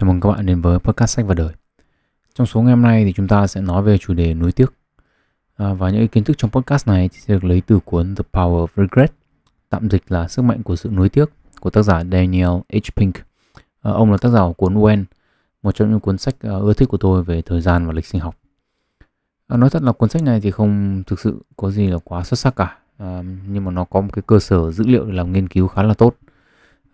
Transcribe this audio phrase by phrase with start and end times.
[0.00, 1.52] Chào mừng các bạn đến với podcast sách và đời.
[2.34, 4.72] Trong số ngày hôm nay thì chúng ta sẽ nói về chủ đề nuối tiếc.
[5.56, 8.24] À, và những kiến thức trong podcast này thì sẽ được lấy từ cuốn The
[8.32, 9.12] Power of Regret,
[9.70, 11.24] tạm dịch là sức mạnh của sự nuối tiếc
[11.60, 12.90] của tác giả Daniel H.
[12.96, 13.14] Pink.
[13.82, 15.04] À, ông là tác giả của cuốn When,
[15.62, 18.06] một trong những cuốn sách à, ưa thích của tôi về thời gian và lịch
[18.06, 18.36] sinh học.
[19.48, 22.24] À, nói thật là cuốn sách này thì không thực sự có gì là quá
[22.24, 25.12] xuất sắc cả, à, nhưng mà nó có một cái cơ sở dữ liệu để
[25.12, 26.16] làm nghiên cứu khá là tốt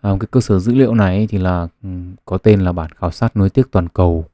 [0.01, 1.89] À, cái cơ sở dữ liệu này thì là ừ,
[2.25, 4.25] có tên là bản khảo sát nối tiếc toàn cầu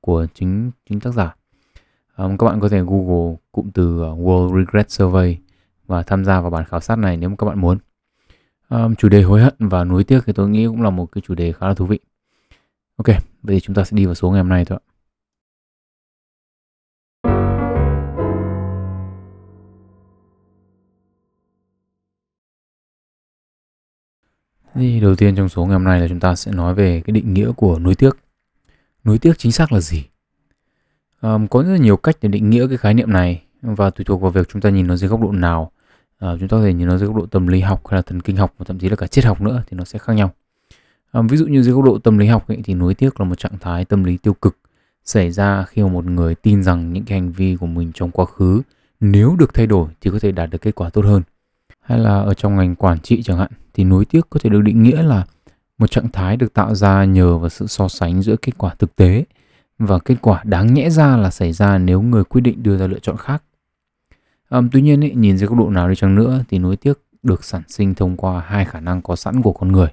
[0.00, 1.34] của chính chính tác giả.
[2.16, 5.38] À, các bạn có thể Google cụm từ à, World Regret Survey
[5.86, 7.78] và tham gia vào bản khảo sát này nếu mà các bạn muốn.
[8.68, 11.22] À, chủ đề hối hận và nuối tiếc thì tôi nghĩ cũng là một cái
[11.26, 11.98] chủ đề khá là thú vị.
[12.96, 13.06] Ok,
[13.42, 14.87] bây giờ chúng ta sẽ đi vào số ngày hôm nay thôi ạ.
[24.78, 27.12] Thì đầu tiên trong số ngày hôm nay là chúng ta sẽ nói về cái
[27.12, 28.16] định nghĩa của nuối tiếc.
[29.04, 30.04] Nuối tiếc chính xác là gì?
[31.20, 34.04] Um, có rất là nhiều cách để định nghĩa cái khái niệm này và tùy
[34.04, 35.72] thuộc vào việc chúng ta nhìn nó dưới góc độ nào.
[36.18, 38.02] à, chúng ta có thể nhìn nó dưới góc độ tâm lý học hay là
[38.02, 40.12] thần kinh học và thậm chí là cả triết học nữa thì nó sẽ khác
[40.12, 40.30] nhau.
[41.12, 43.26] à, ví dụ như dưới góc độ tâm lý học ấy, thì nuối tiếc là
[43.26, 44.56] một trạng thái tâm lý tiêu cực
[45.04, 48.10] xảy ra khi mà một người tin rằng những cái hành vi của mình trong
[48.10, 48.62] quá khứ
[49.00, 51.22] nếu được thay đổi thì có thể đạt được kết quả tốt hơn
[51.88, 54.60] hay là ở trong ngành quản trị chẳng hạn thì nối tiếc có thể được
[54.62, 55.24] định nghĩa là
[55.78, 58.96] một trạng thái được tạo ra nhờ vào sự so sánh giữa kết quả thực
[58.96, 59.24] tế
[59.78, 62.86] và kết quả đáng nhẽ ra là xảy ra nếu người quyết định đưa ra
[62.86, 63.42] lựa chọn khác.
[64.50, 66.98] Um, tuy nhiên ý, nhìn dưới góc độ nào đi chăng nữa thì nối tiếc
[67.22, 69.88] được sản sinh thông qua hai khả năng có sẵn của con người.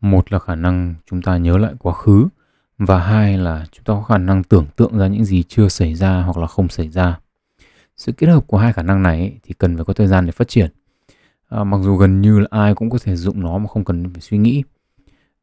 [0.00, 2.28] Một là khả năng chúng ta nhớ lại quá khứ
[2.78, 5.94] và hai là chúng ta có khả năng tưởng tượng ra những gì chưa xảy
[5.94, 7.18] ra hoặc là không xảy ra.
[7.96, 10.26] Sự kết hợp của hai khả năng này ý, thì cần phải có thời gian
[10.26, 10.70] để phát triển.
[11.48, 14.12] À, mặc dù gần như là ai cũng có thể dụng nó mà không cần
[14.12, 14.62] phải suy nghĩ.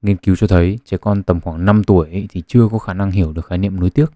[0.01, 2.93] Nghiên cứu cho thấy trẻ con tầm khoảng 5 tuổi ấy, thì chưa có khả
[2.93, 4.11] năng hiểu được khái niệm nuối tiếc.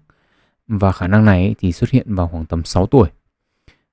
[0.68, 3.08] Và khả năng này ấy, thì xuất hiện vào khoảng tầm 6 tuổi.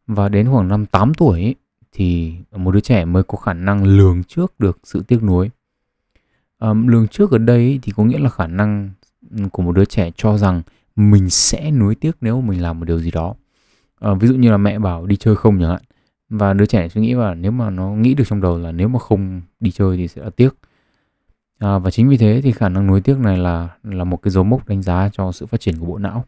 [0.07, 1.55] Và đến khoảng năm 8 tuổi ấy,
[1.91, 5.49] thì một đứa trẻ mới có khả năng lường trước được sự tiếc nuối.
[6.59, 8.89] À, lường trước ở đây ấy, thì có nghĩa là khả năng
[9.51, 10.61] của một đứa trẻ cho rằng
[10.95, 13.35] mình sẽ nuối tiếc nếu mình làm một điều gì đó
[13.99, 15.81] à, ví dụ như là mẹ bảo đi chơi không chẳng hạn
[16.29, 18.87] và đứa trẻ suy nghĩ là nếu mà nó nghĩ được trong đầu là nếu
[18.87, 20.49] mà không đi chơi thì sẽ là tiếc
[21.59, 24.31] à, và chính vì thế thì khả năng nuối tiếc này là là một cái
[24.31, 26.25] dấu mốc đánh giá cho sự phát triển của bộ não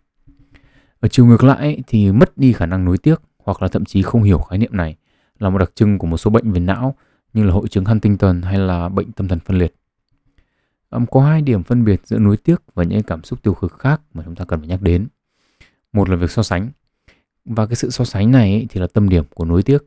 [0.99, 4.01] ở chiều ngược lại thì mất đi khả năng nuối tiếc hoặc là thậm chí
[4.01, 4.95] không hiểu khái niệm này
[5.39, 6.95] là một đặc trưng của một số bệnh về não
[7.33, 9.75] như là hội chứng Huntington hay là bệnh tâm thần phân liệt.
[10.89, 13.79] Um, có hai điểm phân biệt giữa nuối tiếc và những cảm xúc tiêu cực
[13.79, 15.07] khác mà chúng ta cần phải nhắc đến.
[15.93, 16.69] Một là việc so sánh
[17.47, 19.83] và cái sự so sánh này ấy, thì là tâm điểm của nối tiếc.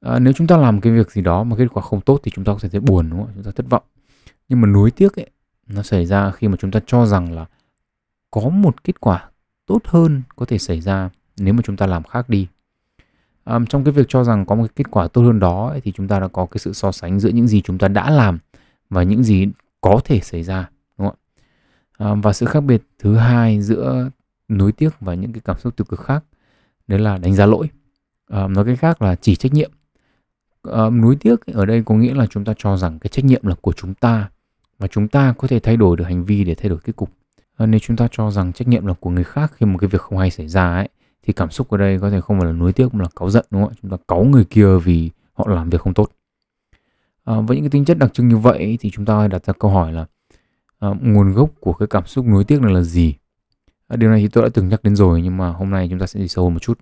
[0.00, 2.30] À, nếu chúng ta làm cái việc gì đó mà kết quả không tốt thì
[2.34, 3.82] chúng ta có thể thấy buồn đúng không chúng ta thất vọng.
[4.48, 5.30] Nhưng mà nối tiếc ấy
[5.66, 7.46] nó xảy ra khi mà chúng ta cho rằng là
[8.30, 9.30] có một kết quả
[9.66, 12.46] tốt hơn có thể xảy ra nếu mà chúng ta làm khác đi.
[13.44, 15.80] À, trong cái việc cho rằng có một cái kết quả tốt hơn đó ấy,
[15.80, 18.10] thì chúng ta đã có cái sự so sánh giữa những gì chúng ta đã
[18.10, 18.38] làm
[18.90, 19.46] và những gì
[19.80, 21.16] có thể xảy ra đúng không
[21.98, 24.10] à, và sự khác biệt thứ hai giữa
[24.48, 26.24] nối tiếc và những cái cảm xúc tiêu cực khác
[26.88, 27.68] đấy là đánh giá lỗi.
[28.28, 29.70] À, nói cách khác là chỉ trách nhiệm.
[30.62, 33.46] À, núi tiếc ở đây có nghĩa là chúng ta cho rằng cái trách nhiệm
[33.46, 34.30] là của chúng ta
[34.78, 37.10] và chúng ta có thể thay đổi được hành vi để thay đổi kết cục.
[37.56, 39.88] À, nếu chúng ta cho rằng trách nhiệm là của người khác khi một cái
[39.88, 40.88] việc không hay xảy ra ấy
[41.22, 43.30] thì cảm xúc ở đây có thể không phải là nuối tiếc mà là cáu
[43.30, 43.76] giận đúng không ạ?
[43.82, 46.10] Chúng ta cáu người kia vì họ làm việc không tốt.
[47.24, 49.52] À, với những cái tính chất đặc trưng như vậy thì chúng ta đặt ra
[49.58, 50.06] câu hỏi là
[50.78, 53.14] à, nguồn gốc của cái cảm xúc nuối tiếc này là gì?
[53.88, 55.98] À, điều này thì tôi đã từng nhắc đến rồi nhưng mà hôm nay chúng
[55.98, 56.78] ta sẽ đi sâu một chút.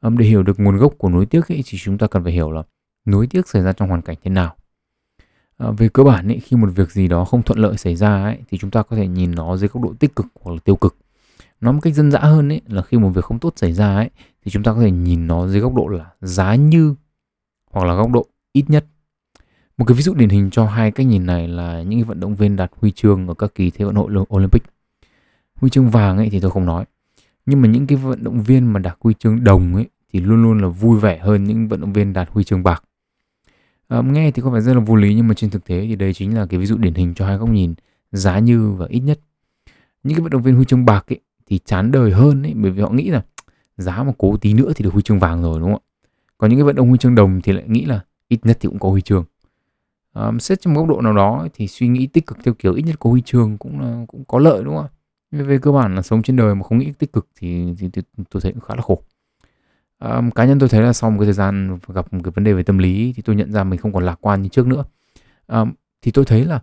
[0.00, 2.32] À, để hiểu được nguồn gốc của nối tiếc ấy, thì chúng ta cần phải
[2.32, 2.62] hiểu là
[3.04, 4.56] nối tiếc xảy ra trong hoàn cảnh thế nào.
[5.58, 8.22] À, về cơ bản ấy, khi một việc gì đó không thuận lợi xảy ra
[8.24, 10.58] ấy, thì chúng ta có thể nhìn nó dưới góc độ tích cực hoặc là
[10.64, 10.96] tiêu cực.
[11.60, 13.94] Nói một cách dân dã hơn ấy, là khi một việc không tốt xảy ra
[13.94, 14.10] ấy,
[14.44, 16.94] thì chúng ta có thể nhìn nó dưới góc độ là giá như
[17.70, 18.86] hoặc là góc độ ít nhất.
[19.78, 22.34] Một cái ví dụ điển hình cho hai cách nhìn này là những vận động
[22.34, 24.62] viên đạt huy chương ở các kỳ thế vận hội Olympic
[25.60, 26.84] huy chương vàng ấy thì tôi không nói.
[27.46, 30.42] Nhưng mà những cái vận động viên mà đạt huy chương đồng ấy thì luôn
[30.42, 32.82] luôn là vui vẻ hơn những vận động viên đạt huy chương bạc.
[33.88, 35.96] À, nghe thì có vẻ rất là vô lý nhưng mà trên thực tế thì
[35.96, 37.74] đây chính là cái ví dụ điển hình cho hai góc nhìn
[38.12, 39.20] giá như và ít nhất.
[40.02, 42.70] Những cái vận động viên huy chương bạc ấy thì chán đời hơn ấy bởi
[42.70, 43.24] vì họ nghĩ là
[43.76, 45.88] giá mà cố tí nữa thì được huy chương vàng rồi đúng không ạ?
[46.38, 48.68] Còn những cái vận động huy chương đồng thì lại nghĩ là ít nhất thì
[48.68, 49.24] cũng có huy chương.
[50.14, 52.82] Um, xét trong góc độ nào đó thì suy nghĩ tích cực theo kiểu ít
[52.82, 54.97] nhất có huy chương cũng là cũng có lợi đúng không ạ?
[55.30, 58.02] Về cơ bản là sống trên đời mà không nghĩ tích cực thì, thì, thì
[58.30, 59.02] tôi thấy cũng khá là khổ.
[59.98, 62.44] À, cá nhân tôi thấy là sau một cái thời gian gặp một cái vấn
[62.44, 64.66] đề về tâm lý thì tôi nhận ra mình không còn lạc quan như trước
[64.66, 64.84] nữa.
[65.46, 65.64] À,
[66.02, 66.60] thì tôi thấy là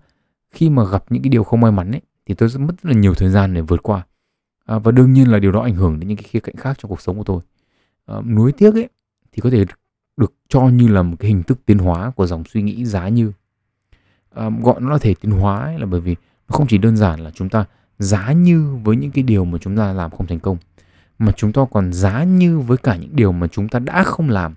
[0.51, 2.89] khi mà gặp những cái điều không may mắn ấy thì tôi rất mất rất
[2.94, 4.06] là nhiều thời gian để vượt qua.
[4.65, 6.77] À, và đương nhiên là điều đó ảnh hưởng đến những cái khía cạnh khác
[6.81, 7.41] trong cuộc sống của tôi.
[8.06, 8.89] À, nuối tiếc ấy
[9.31, 9.65] thì có thể
[10.18, 13.09] được cho như là một cái hình thức tiến hóa của dòng suy nghĩ giá
[13.09, 13.31] như.
[14.35, 16.15] À, gọi nó là thể tiến hóa ấy là bởi vì
[16.50, 17.65] nó không chỉ đơn giản là chúng ta
[18.00, 20.57] giá như với những cái điều mà chúng ta làm không thành công
[21.19, 24.30] mà chúng ta còn giá như với cả những điều mà chúng ta đã không
[24.30, 24.56] làm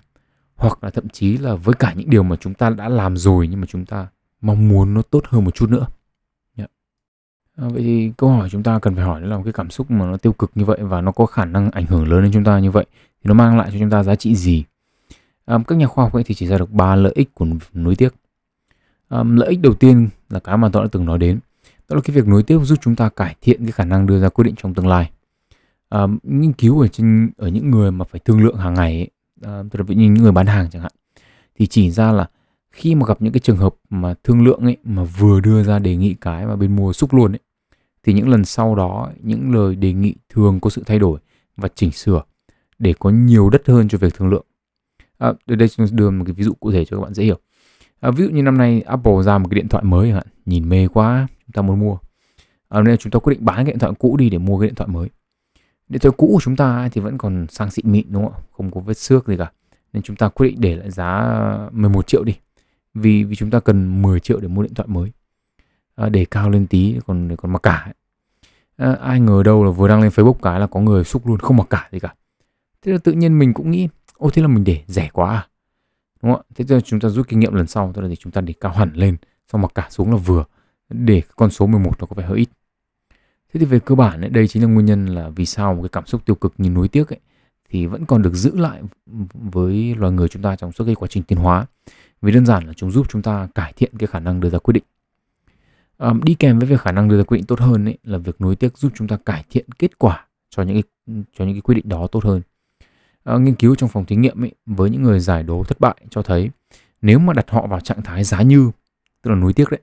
[0.55, 3.47] hoặc là thậm chí là với cả những điều mà chúng ta đã làm rồi
[3.47, 4.07] nhưng mà chúng ta
[4.41, 5.87] mong muốn nó tốt hơn một chút nữa.
[6.55, 6.71] Yeah.
[7.55, 10.05] à, vậy thì câu hỏi chúng ta cần phải hỏi là cái cảm xúc mà
[10.05, 12.43] nó tiêu cực như vậy và nó có khả năng ảnh hưởng lớn đến chúng
[12.43, 14.63] ta như vậy thì nó mang lại cho chúng ta giá trị gì?
[15.45, 17.95] À, các nhà khoa học ấy thì chỉ ra được ba lợi ích của nuối
[17.95, 18.13] tiếc.
[19.09, 21.39] À, lợi ích đầu tiên là cái mà tôi đã từng nói đến
[21.89, 24.19] đó là cái việc nối tiếp giúp chúng ta cải thiện cái khả năng đưa
[24.21, 25.11] ra quyết định trong tương lai
[25.89, 29.09] à, nghiên cứu ở trên ở những người mà phải thương lượng hàng ngày ấy,
[29.41, 30.91] à, tức là như những người bán hàng chẳng hạn
[31.59, 32.29] thì chỉ ra là
[32.71, 35.79] khi mà gặp những cái trường hợp mà thương lượng ấy mà vừa đưa ra
[35.79, 37.39] đề nghị cái mà bên mua xúc luôn ấy
[38.03, 41.19] thì những lần sau đó những lời đề nghị thường có sự thay đổi
[41.57, 42.21] và chỉnh sửa
[42.79, 44.45] để có nhiều đất hơn cho việc thương lượng.
[45.17, 47.39] À, đây chúng đưa một cái ví dụ cụ thể cho các bạn dễ hiểu.
[47.99, 50.27] À, ví dụ như năm nay Apple ra một cái điện thoại mới chẳng hạn,
[50.45, 51.97] nhìn mê quá, chúng ta muốn mua.
[52.69, 54.67] À, nên chúng ta quyết định bán cái điện thoại cũ đi để mua cái
[54.69, 55.09] điện thoại mới.
[55.89, 58.39] Điện thoại cũ của chúng ta thì vẫn còn sang xịn mịn đúng không ạ?
[58.51, 59.51] Không có vết xước gì cả.
[59.93, 61.39] Nên chúng ta quyết định để lại giá
[61.71, 62.35] 11 triệu đi.
[62.93, 65.11] Vì vì chúng ta cần 10 triệu để mua điện thoại mới.
[65.95, 67.93] À, để cao lên tí còn để còn mặc cả.
[68.77, 71.39] À, ai ngờ đâu là vừa đăng lên Facebook cái là có người xúc luôn
[71.39, 72.13] không mặc cả gì cả.
[72.81, 75.47] Thế là tự nhiên mình cũng nghĩ, ô thế là mình để rẻ quá à?
[76.21, 76.51] Đúng không ạ?
[76.55, 78.53] Thế là chúng ta rút kinh nghiệm lần sau, tức là thì chúng ta để
[78.61, 79.17] cao hẳn lên,
[79.51, 80.45] xong mặc cả xuống là vừa
[80.89, 82.49] để con số 11 nó có vẻ hơi ít.
[83.53, 85.81] Thế thì về cơ bản ấy, đây chính là nguyên nhân là vì sao một
[85.81, 87.19] cái cảm xúc tiêu cực như nuối tiếc ấy
[87.69, 88.81] thì vẫn còn được giữ lại
[89.33, 91.65] với loài người chúng ta trong suốt cái quá trình tiến hóa.
[92.21, 94.59] Vì đơn giản là chúng giúp chúng ta cải thiện cái khả năng đưa ra
[94.59, 94.83] quyết định.
[95.97, 98.17] À, đi kèm với việc khả năng đưa ra quyết định tốt hơn ấy, là
[98.17, 101.53] việc nuối tiếc giúp chúng ta cải thiện kết quả cho những cái, cho những
[101.53, 102.41] cái quyết định đó tốt hơn.
[103.23, 105.95] À, nghiên cứu trong phòng thí nghiệm ấy, với những người giải đố thất bại
[106.09, 106.49] cho thấy
[107.01, 108.71] nếu mà đặt họ vào trạng thái giá như
[109.21, 109.79] tức là nuối tiếc đấy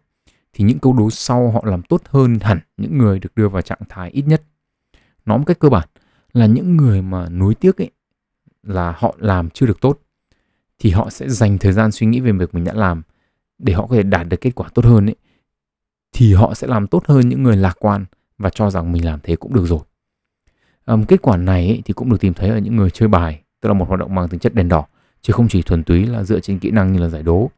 [0.57, 3.63] thì những câu đố sau họ làm tốt hơn hẳn những người được đưa vào
[3.63, 4.43] trạng thái ít nhất.
[5.27, 5.89] Nói một cách cơ bản
[6.33, 7.91] là những người mà nuối tiếc ấy
[8.63, 10.01] là họ làm chưa được tốt
[10.79, 13.03] thì họ sẽ dành thời gian suy nghĩ về việc mình đã làm
[13.59, 15.17] để họ có thể đạt được kết quả tốt hơn ấy
[16.13, 18.05] thì họ sẽ làm tốt hơn những người lạc quan
[18.39, 19.81] và cho rằng mình làm thế cũng được rồi.
[20.87, 23.43] Um, kết quả này ấy, thì cũng được tìm thấy ở những người chơi bài,
[23.61, 24.87] tức là một hoạt động mang tính chất đèn đỏ,
[25.23, 27.51] chứ không chỉ thuần túy là dựa trên kỹ năng như là giải đố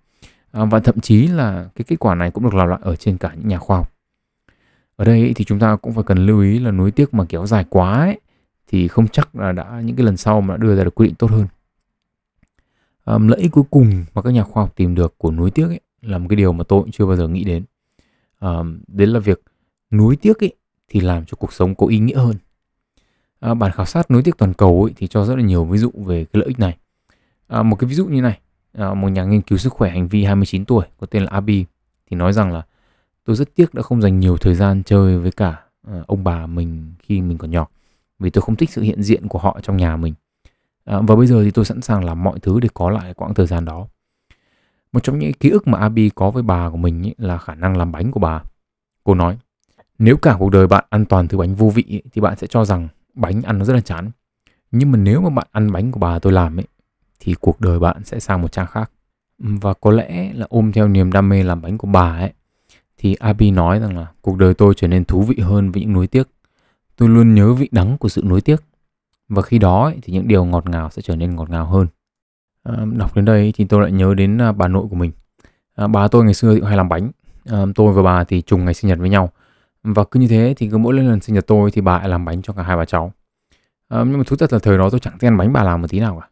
[0.53, 3.19] À, và thậm chí là cái kết quả này cũng được làm lại ở trên
[3.19, 3.93] cả những nhà khoa học.
[4.97, 7.47] Ở đây thì chúng ta cũng phải cần lưu ý là nuối tiếc mà kéo
[7.47, 8.21] dài quá ấy,
[8.67, 11.07] thì không chắc là đã những cái lần sau mà đã đưa ra được quyết
[11.07, 11.47] định tốt hơn.
[13.05, 15.67] À, lợi ích cuối cùng mà các nhà khoa học tìm được của nuối tiếc
[15.67, 17.65] ấy, là một cái điều mà tôi cũng chưa bao giờ nghĩ đến.
[18.39, 18.51] À,
[18.87, 19.43] đấy là việc
[19.91, 20.53] nuối tiếc ấy,
[20.89, 22.37] thì làm cho cuộc sống có ý nghĩa hơn.
[23.41, 25.79] À, bản khảo sát nuối tiếc toàn cầu ấy, thì cho rất là nhiều ví
[25.79, 26.77] dụ về cái lợi ích này.
[27.47, 28.41] À, một cái ví dụ như này
[28.73, 31.65] Ờ, một nhà nghiên cứu sức khỏe hành vi 29 tuổi có tên là Abi
[32.11, 32.63] thì nói rằng là
[33.25, 36.47] tôi rất tiếc đã không dành nhiều thời gian chơi với cả ờ, ông bà
[36.47, 37.67] mình khi mình còn nhỏ
[38.19, 40.15] vì tôi không thích sự hiện diện của họ trong nhà mình.
[40.85, 43.35] Ờ, và bây giờ thì tôi sẵn sàng làm mọi thứ để có lại quãng
[43.35, 43.87] thời gian đó.
[44.93, 47.55] Một trong những ký ức mà Abi có với bà của mình ý, là khả
[47.55, 48.43] năng làm bánh của bà.
[49.05, 49.39] Cô nói
[49.99, 52.65] nếu cả cuộc đời bạn ăn toàn thứ bánh vô vị thì bạn sẽ cho
[52.65, 54.11] rằng bánh ăn nó rất là chán.
[54.71, 56.67] Nhưng mà nếu mà bạn ăn bánh của bà tôi làm ấy
[57.21, 58.91] thì cuộc đời bạn sẽ sang một trang khác.
[59.39, 62.33] Và có lẽ là ôm theo niềm đam mê làm bánh của bà ấy
[62.99, 65.93] thì Abi nói rằng là cuộc đời tôi trở nên thú vị hơn với những
[65.93, 66.29] nuối tiếc.
[66.97, 68.65] Tôi luôn nhớ vị đắng của sự nuối tiếc.
[69.29, 71.87] Và khi đó ấy, thì những điều ngọt ngào sẽ trở nên ngọt ngào hơn.
[72.63, 75.13] À, đọc đến đây thì tôi lại nhớ đến à, bà nội của mình.
[75.75, 77.11] À, bà tôi ngày xưa thì hay làm bánh.
[77.45, 79.31] À, tôi và bà thì trùng ngày sinh nhật với nhau.
[79.83, 82.25] Và cứ như thế thì cứ mỗi lần sinh nhật tôi thì bà lại làm
[82.25, 83.13] bánh cho cả hai bà cháu.
[83.89, 85.83] À, nhưng mà thú thật là thời đó tôi chẳng thích ăn bánh bà làm
[85.83, 86.29] một tí nào cả.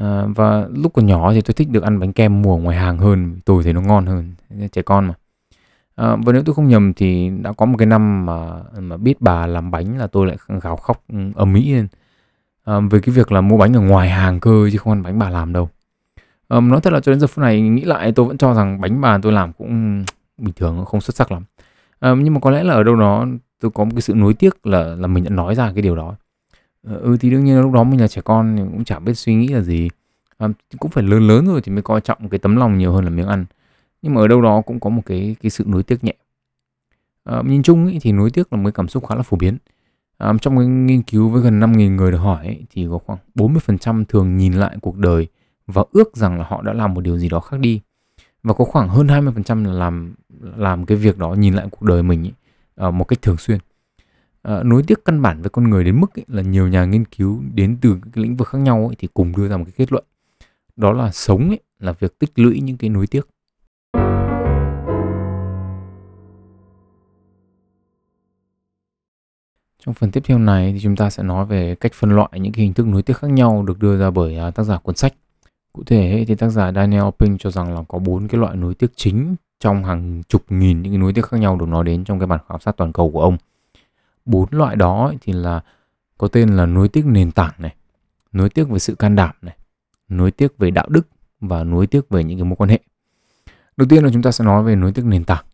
[0.00, 2.98] À, và lúc còn nhỏ thì tôi thích được ăn bánh kem mùa ngoài hàng
[2.98, 4.34] hơn, tôi thấy nó ngon hơn,
[4.72, 5.14] trẻ con mà.
[5.96, 9.20] À, và nếu tôi không nhầm thì đã có một cái năm mà mà biết
[9.20, 11.88] bà làm bánh là tôi lại gào khóc ừ, ầm ĩ lên
[12.64, 15.18] à, về cái việc là mua bánh ở ngoài hàng cơ chứ không ăn bánh
[15.18, 15.68] bà làm đâu.
[16.48, 18.80] À, nói thật là cho đến giờ phút này nghĩ lại tôi vẫn cho rằng
[18.80, 20.04] bánh bà tôi làm cũng ừ,
[20.44, 21.44] bình thường không xuất sắc lắm.
[22.00, 23.26] À, nhưng mà có lẽ là ở đâu đó
[23.60, 25.96] tôi có một cái sự nuối tiếc là là mình đã nói ra cái điều
[25.96, 26.14] đó
[26.86, 29.14] Ờ, ừ thì đương nhiên lúc đó mình là trẻ con thì cũng chẳng biết
[29.14, 29.88] suy nghĩ là gì.
[30.38, 33.04] À, cũng phải lớn lớn rồi thì mới coi trọng cái tấm lòng nhiều hơn
[33.04, 33.44] là miếng ăn.
[34.02, 36.14] Nhưng mà ở đâu đó cũng có một cái cái sự nuối tiếc nhẹ.
[37.24, 39.36] À, nhìn chung ý, thì nuối tiếc là một cái cảm xúc khá là phổ
[39.36, 39.56] biến.
[40.18, 43.18] À, trong cái nghiên cứu với gần 5.000 người được hỏi ý, thì có khoảng
[43.34, 45.26] 40% thường nhìn lại cuộc đời
[45.66, 47.80] và ước rằng là họ đã làm một điều gì đó khác đi.
[48.42, 50.14] Và có khoảng hơn 20% là làm
[50.56, 52.32] làm cái việc đó nhìn lại cuộc đời mình ý,
[52.74, 53.58] ờ, một cách thường xuyên.
[54.48, 57.04] Uh, nối tiếc căn bản với con người đến mức ấy, là nhiều nhà nghiên
[57.04, 59.74] cứu đến từ các lĩnh vực khác nhau ấy, thì cùng đưa ra một cái
[59.76, 60.04] kết luận
[60.76, 63.28] đó là sống ấy, là việc tích lũy những cái nối tiếc.
[69.84, 72.52] Trong phần tiếp theo này thì chúng ta sẽ nói về cách phân loại những
[72.52, 74.96] cái hình thức nối tiếc khác nhau được đưa ra bởi à, tác giả cuốn
[74.96, 75.14] sách.
[75.72, 78.74] Cụ thể thì tác giả Daniel Pink cho rằng là có bốn cái loại nối
[78.74, 82.04] tiếc chính trong hàng chục nghìn những cái nối tiếc khác nhau được nói đến
[82.04, 83.36] trong cái bản khảo sát toàn cầu của ông.
[84.30, 85.60] Bốn loại đó thì là
[86.18, 87.74] có tên là nối tiếc nền tảng này,
[88.32, 89.56] nối tiếc về sự can đảm này,
[90.08, 91.08] nối tiếc về đạo đức
[91.40, 92.80] và nối tiếc về những cái mối quan hệ.
[93.76, 95.44] Đầu tiên là chúng ta sẽ nói về nối tiếc nền tảng.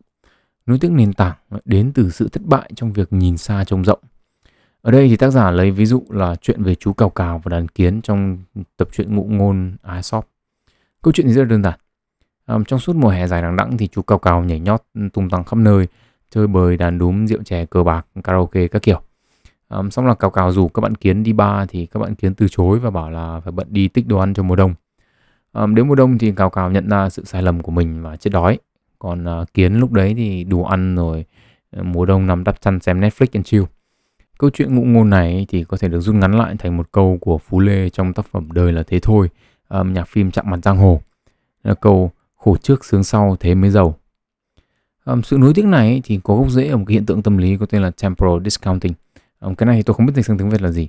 [0.65, 3.99] Nối tiếc nền tảng đến từ sự thất bại trong việc nhìn xa trông rộng
[4.87, 7.49] ở đây thì tác giả lấy ví dụ là chuyện về chú cào cào và
[7.49, 8.37] đàn kiến trong
[8.77, 10.27] tập truyện ngụ ngôn Aesop.
[11.01, 11.79] Câu chuyện thì rất là đơn giản.
[12.45, 15.29] à, trong suốt mùa hè dài đằng đẵng thì chú cào cào nhảy nhót tung
[15.29, 15.87] tăng khắp nơi,
[16.29, 19.01] chơi bời, đàn đúm, rượu chè, cờ bạc, karaoke các kiểu.
[19.69, 22.33] Um, xong là cào cào rủ các bạn kiến đi bar thì các bạn kiến
[22.33, 24.73] từ chối và bảo là phải bận đi tích đồ ăn cho mùa đông.
[25.53, 28.15] Um, đến mùa đông thì cào cào nhận ra sự sai lầm của mình và
[28.15, 28.59] chết đói.
[28.99, 31.25] Còn uh, kiến lúc đấy thì đủ ăn rồi
[31.71, 33.63] ờ, mùa đông nằm đắp chăn xem Netflix and chill.
[34.39, 37.17] Câu chuyện ngụ ngôn này thì có thể được rút ngắn lại thành một câu
[37.21, 39.29] của Phú Lê trong tác phẩm Đời là thế thôi,
[39.69, 41.01] um, nhạc phim Chạm mặt giang hồ.
[41.63, 43.95] Là câu khổ trước sướng sau thế mới giàu.
[45.11, 47.37] Um, sự nối tiếc này thì có gốc rễ ở một cái hiện tượng tâm
[47.37, 48.93] lý có tên là temporal discounting.
[49.39, 50.87] Um, cái này thì tôi không biết dịch sang tiếng Việt là gì.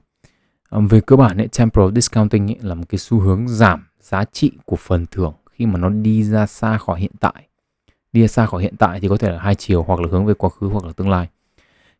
[0.70, 4.24] Um, về cơ bản ấy, temporal discounting ấy là một cái xu hướng giảm giá
[4.24, 7.48] trị của phần thưởng khi mà nó đi ra xa khỏi hiện tại.
[8.12, 10.26] Đi ra xa khỏi hiện tại thì có thể là hai chiều hoặc là hướng
[10.26, 11.28] về quá khứ hoặc là tương lai.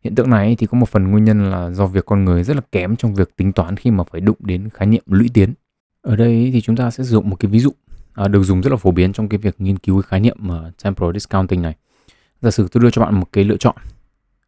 [0.05, 2.55] Hiện tượng này thì có một phần nguyên nhân là do việc con người rất
[2.57, 5.55] là kém trong việc tính toán khi mà phải đụng đến khái niệm lũy tiến.
[6.03, 7.71] Ở đây thì chúng ta sẽ dùng một cái ví dụ
[8.15, 10.37] à, được dùng rất là phổ biến trong cái việc nghiên cứu cái khái niệm
[10.49, 11.75] uh, temporal discounting này.
[12.41, 13.77] Giả sử tôi đưa cho bạn một cái lựa chọn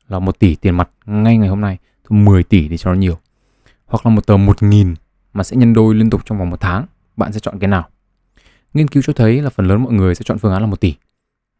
[0.08, 2.96] là một tỷ tiền mặt ngay ngày hôm nay, thôi 10 tỷ để cho nó
[3.00, 3.18] nhiều.
[3.86, 4.94] Hoặc là một tờ 1.000
[5.32, 7.88] mà sẽ nhân đôi liên tục trong vòng một tháng, bạn sẽ chọn cái nào?
[8.74, 10.80] Nghiên cứu cho thấy là phần lớn mọi người sẽ chọn phương án là một
[10.80, 10.94] tỷ.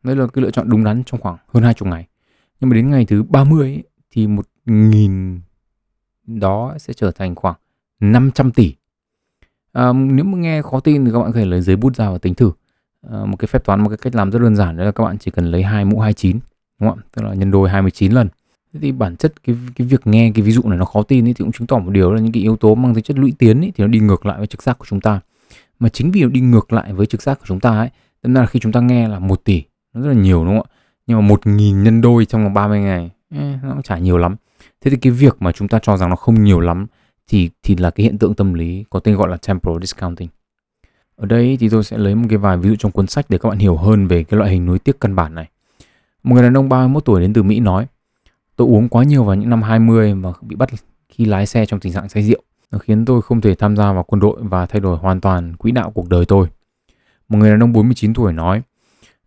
[0.03, 2.07] Đây là cái lựa chọn đúng đắn trong khoảng hơn 20 ngày
[2.61, 5.41] nhưng mà đến ngày thứ 30 ấy, thì một nghìn
[6.27, 7.55] đó sẽ trở thành khoảng
[8.01, 8.75] 500 tỷ
[9.73, 12.11] à, nếu mà nghe khó tin thì các bạn có thể lấy giấy bút ra
[12.11, 12.53] và tính thử
[13.11, 15.05] à, một cái phép toán một cái cách làm rất đơn giản đấy là các
[15.05, 16.39] bạn chỉ cần lấy hai mũ 29
[16.81, 17.05] đúng không ạ?
[17.17, 18.29] Tức là nhân đôi 29 lần.
[18.73, 21.27] Thế thì bản chất cái cái việc nghe cái ví dụ này nó khó tin
[21.27, 23.19] ấy, thì cũng chứng tỏ một điều là những cái yếu tố mang tính chất
[23.19, 25.21] lũy tiến ấy, thì nó đi ngược lại với trực giác của chúng ta.
[25.79, 27.89] Mà chính vì nó đi ngược lại với trực giác của chúng ta ấy
[28.23, 29.63] nên là khi chúng ta nghe là một tỷ
[29.95, 30.77] nó rất là nhiều đúng không ạ?
[31.07, 34.19] Nhưng mà một nghìn nhân đôi trong vòng 30 ngày eh, nó cũng chả nhiều
[34.19, 34.37] lắm.
[34.81, 36.87] Thế thì cái việc mà chúng ta cho rằng nó không nhiều lắm
[37.29, 40.29] thì thì là cái hiện tượng tâm lý có tên gọi là temporal discounting
[41.21, 43.39] ở đây thì tôi sẽ lấy một cái vài ví dụ trong cuốn sách để
[43.39, 45.49] các bạn hiểu hơn về cái loại hình nối tiếc căn bản này
[46.23, 47.87] một người đàn ông 31 tuổi đến từ Mỹ nói
[48.57, 50.71] tôi uống quá nhiều vào những năm 20 và bị bắt
[51.09, 53.93] khi lái xe trong tình trạng say rượu nó khiến tôi không thể tham gia
[53.93, 56.49] vào quân đội và thay đổi hoàn toàn quỹ đạo cuộc đời tôi.
[57.29, 58.63] Một người đàn ông 49 tuổi nói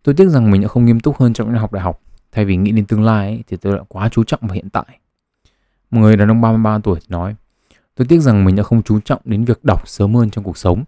[0.02, 2.00] Tôi tiếc rằng mình đã không nghiêm túc hơn trong những học đại học.
[2.32, 4.70] Thay vì nghĩ đến tương lai ấy, thì tôi đã quá chú trọng vào hiện
[4.70, 4.98] tại.
[5.90, 7.34] Một người đàn ông 33 tuổi nói,
[7.94, 10.58] tôi tiếc rằng mình đã không chú trọng đến việc đọc sớm hơn trong cuộc
[10.58, 10.84] sống.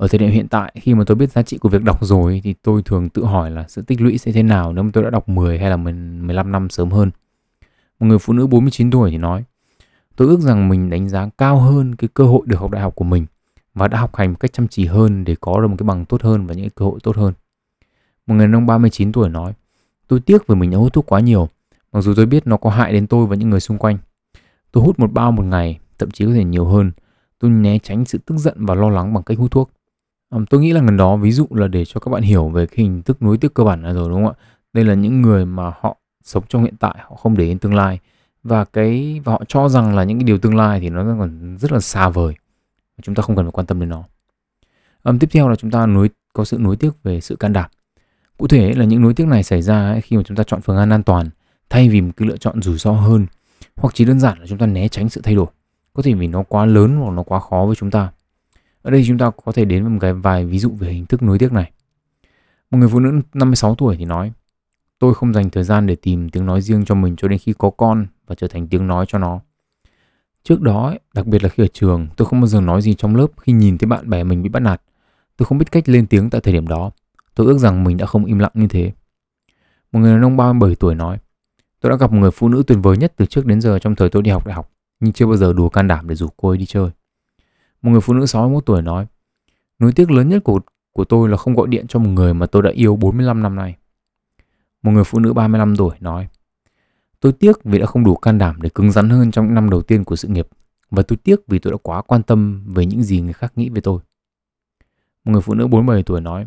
[0.00, 2.40] Ở thời điểm hiện tại, khi mà tôi biết giá trị của việc đọc rồi
[2.44, 5.04] thì tôi thường tự hỏi là sự tích lũy sẽ thế nào nếu mà tôi
[5.04, 7.10] đã đọc 10 hay là 15 năm sớm hơn.
[8.00, 9.44] Một người phụ nữ 49 tuổi thì nói,
[10.16, 12.94] tôi ước rằng mình đánh giá cao hơn cái cơ hội được học đại học
[12.94, 13.26] của mình
[13.74, 16.04] và đã học hành một cách chăm chỉ hơn để có được một cái bằng
[16.04, 17.32] tốt hơn và những cơ hội tốt hơn.
[18.26, 19.52] Một người đàn ông 39 tuổi nói,
[20.08, 21.48] tôi tiếc vì mình đã hút thuốc quá nhiều,
[21.92, 23.98] mặc dù tôi biết nó có hại đến tôi và những người xung quanh.
[24.72, 26.92] Tôi hút một bao một ngày, thậm chí có thể nhiều hơn.
[27.38, 29.70] Tôi né tránh sự tức giận và lo lắng bằng cách hút thuốc.
[30.30, 32.66] Um, tôi nghĩ là gần đó ví dụ là để cho các bạn hiểu về
[32.66, 34.40] cái hình thức nối tiếc cơ bản này rồi đúng không ạ?
[34.72, 37.74] Đây là những người mà họ sống trong hiện tại, họ không để đến tương
[37.74, 37.98] lai
[38.42, 41.58] và cái và họ cho rằng là những cái điều tương lai thì nó còn
[41.60, 42.34] rất là xa vời.
[43.02, 44.04] Chúng ta không cần phải quan tâm đến nó.
[45.04, 47.70] Um, tiếp theo là chúng ta nối có sự nối tiếc về sự can đảm.
[48.36, 50.76] Cụ thể là những nối tiếc này xảy ra khi mà chúng ta chọn phương
[50.76, 51.30] án an toàn
[51.70, 53.26] thay vì một cái lựa chọn rủi ro hơn
[53.76, 55.46] hoặc chỉ đơn giản là chúng ta né tránh sự thay đổi
[55.92, 58.10] có thể vì nó quá lớn hoặc nó quá khó với chúng ta
[58.82, 61.06] ở đây chúng ta có thể đến với một cái vài ví dụ về hình
[61.06, 61.72] thức nối tiếc này
[62.70, 64.32] một người phụ nữ 56 tuổi thì nói
[64.98, 67.54] tôi không dành thời gian để tìm tiếng nói riêng cho mình cho đến khi
[67.58, 69.40] có con và trở thành tiếng nói cho nó
[70.42, 73.16] trước đó đặc biệt là khi ở trường tôi không bao giờ nói gì trong
[73.16, 74.82] lớp khi nhìn thấy bạn bè mình bị bắt nạt
[75.36, 76.90] tôi không biết cách lên tiếng tại thời điểm đó
[77.34, 78.92] Tôi ước rằng mình đã không im lặng như thế.
[79.92, 81.18] Một người đàn ông 37 tuổi nói,
[81.80, 83.94] tôi đã gặp một người phụ nữ tuyệt vời nhất từ trước đến giờ trong
[83.94, 84.70] thời tôi đi học đại học,
[85.00, 86.90] nhưng chưa bao giờ đùa can đảm để rủ cô ấy đi chơi.
[87.82, 89.06] Một người phụ nữ 61 tuổi nói,
[89.78, 90.60] nối tiếc lớn nhất của
[90.92, 93.56] của tôi là không gọi điện cho một người mà tôi đã yêu 45 năm
[93.56, 93.76] nay.
[94.82, 96.28] Một người phụ nữ 35 tuổi nói,
[97.20, 99.70] Tôi tiếc vì đã không đủ can đảm để cứng rắn hơn trong những năm
[99.70, 100.48] đầu tiên của sự nghiệp
[100.90, 103.68] và tôi tiếc vì tôi đã quá quan tâm về những gì người khác nghĩ
[103.68, 104.00] về tôi.
[105.24, 106.46] Một người phụ nữ 47 tuổi nói,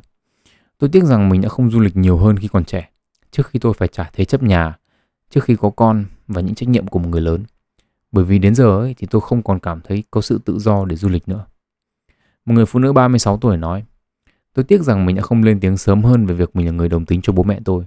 [0.78, 2.90] Tôi tiếc rằng mình đã không du lịch nhiều hơn khi còn trẻ,
[3.32, 4.78] trước khi tôi phải trả thế chấp nhà,
[5.30, 7.44] trước khi có con và những trách nhiệm của một người lớn.
[8.14, 10.86] Bởi vì đến giờ ấy thì tôi không còn cảm thấy có sự tự do
[10.86, 11.46] để du lịch nữa.
[12.46, 13.84] Một người phụ nữ 36 tuổi nói,
[14.54, 16.90] Tôi tiếc rằng mình đã không lên tiếng sớm hơn về việc mình là người
[16.90, 17.86] đồng tính cho bố mẹ tôi.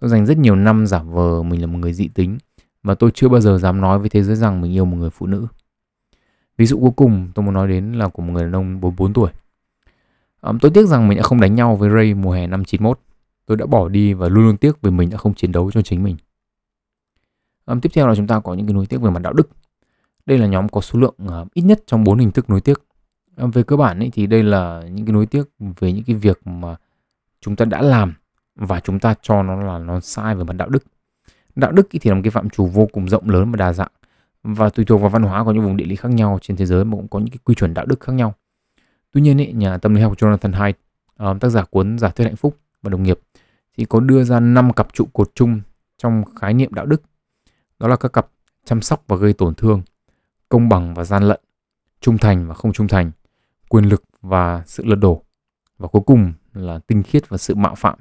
[0.00, 2.38] Tôi dành rất nhiều năm giả vờ mình là một người dị tính
[2.82, 5.10] và tôi chưa bao giờ dám nói với thế giới rằng mình yêu một người
[5.10, 5.46] phụ nữ.
[6.58, 9.12] Ví dụ cuối cùng tôi muốn nói đến là của một người đàn ông 44
[9.12, 9.30] tuổi.
[10.40, 12.98] À, tôi tiếc rằng mình đã không đánh nhau với Ray mùa hè năm 91.
[13.46, 15.82] Tôi đã bỏ đi và luôn luôn tiếc vì mình đã không chiến đấu cho
[15.82, 16.16] chính mình.
[17.66, 19.48] Um, tiếp theo là chúng ta có những cái nối tiếc về mặt đạo đức.
[20.26, 22.82] Đây là nhóm có số lượng uh, ít nhất trong bốn hình thức nối tiếc.
[23.36, 25.44] Um, về cơ bản ấy, thì đây là những cái nối tiếc
[25.80, 26.76] về những cái việc mà
[27.40, 28.14] chúng ta đã làm
[28.56, 30.84] và chúng ta cho nó là nó sai về mặt đạo đức.
[31.56, 33.90] Đạo đức thì là một cái phạm trù vô cùng rộng lớn và đa dạng
[34.42, 36.66] và tùy thuộc vào văn hóa có những vùng địa lý khác nhau trên thế
[36.66, 38.34] giới mà cũng có những cái quy chuẩn đạo đức khác nhau.
[39.12, 40.78] Tuy nhiên ấy, nhà tâm lý học Jonathan Haidt,
[41.18, 43.18] um, tác giả cuốn Giả thuyết hạnh phúc và đồng nghiệp
[43.76, 45.60] thì có đưa ra năm cặp trụ cột chung
[45.98, 47.02] trong khái niệm đạo đức.
[47.78, 48.28] Đó là các cặp
[48.64, 49.82] chăm sóc và gây tổn thương,
[50.48, 51.40] công bằng và gian lận,
[52.00, 53.10] trung thành và không trung thành,
[53.68, 55.22] quyền lực và sự lật đổ
[55.78, 57.98] và cuối cùng là tinh khiết và sự mạo phạm.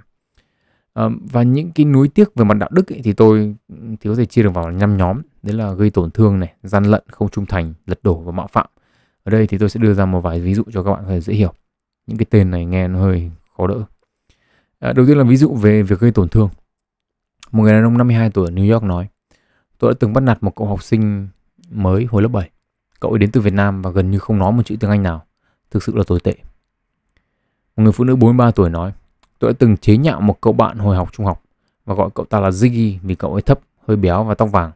[0.93, 4.15] À, và những cái núi tiếc về mặt đạo đức ấy, thì tôi thì có
[4.15, 5.21] thể chia được vào năm nhóm.
[5.43, 8.47] Đấy là gây tổn thương này gian lận không trung thành lật đổ và mạo
[8.47, 8.67] phạm.
[9.23, 11.09] Ở đây thì tôi sẽ đưa ra một vài ví dụ cho các bạn có
[11.09, 11.53] thể dễ hiểu.
[12.07, 13.83] Những cái tên này nghe nó hơi khó đỡ.
[14.79, 16.49] À, đầu tiên là ví dụ về việc gây tổn thương.
[17.51, 19.07] Một người đàn ông 52 tuổi ở New York nói
[19.83, 21.27] tôi đã từng bắt nạt một cậu học sinh
[21.71, 22.49] mới hồi lớp 7
[22.99, 25.03] cậu ấy đến từ Việt Nam và gần như không nói một chữ tiếng Anh
[25.03, 25.25] nào
[25.71, 26.35] thực sự là tồi tệ
[27.75, 28.91] một người phụ nữ 43 tuổi nói,
[29.39, 31.43] tôi đã từng chế nhạo một cậu bạn hồi học trung học
[31.85, 34.71] và gọi cậu ta là Ziggy vì cậu ấy thấp, hơi béo và tóc vàng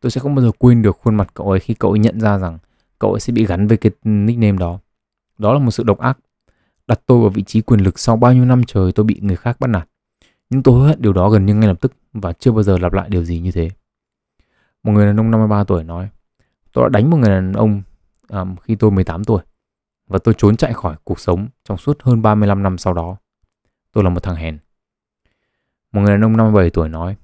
[0.00, 2.20] tôi sẽ không bao giờ quên được khuôn mặt cậu ấy khi cậu ấy nhận
[2.20, 2.58] ra rằng
[2.98, 4.78] cậu ấy sẽ bị gắn với cái nickname đó.
[5.38, 6.18] Đó là một sự độc ác.
[6.86, 9.36] Đặt tôi vào vị trí quyền lực sau bao nhiêu năm trời tôi bị người
[9.36, 9.88] khác bắt nạt.
[10.50, 12.78] Nhưng tôi hối hận điều đó gần như ngay lập tức và chưa bao giờ
[12.78, 13.70] lặp lại điều gì như thế.
[14.84, 16.08] Một người đàn ông 53 tuổi nói,
[16.72, 17.82] tôi đã đánh một người đàn ông
[18.28, 19.42] um, khi tôi 18 tuổi
[20.06, 23.16] và tôi trốn chạy khỏi cuộc sống trong suốt hơn 35 năm sau đó.
[23.92, 24.58] Tôi là một thằng hèn.
[25.92, 27.16] Một người đàn ông 57 tuổi nói,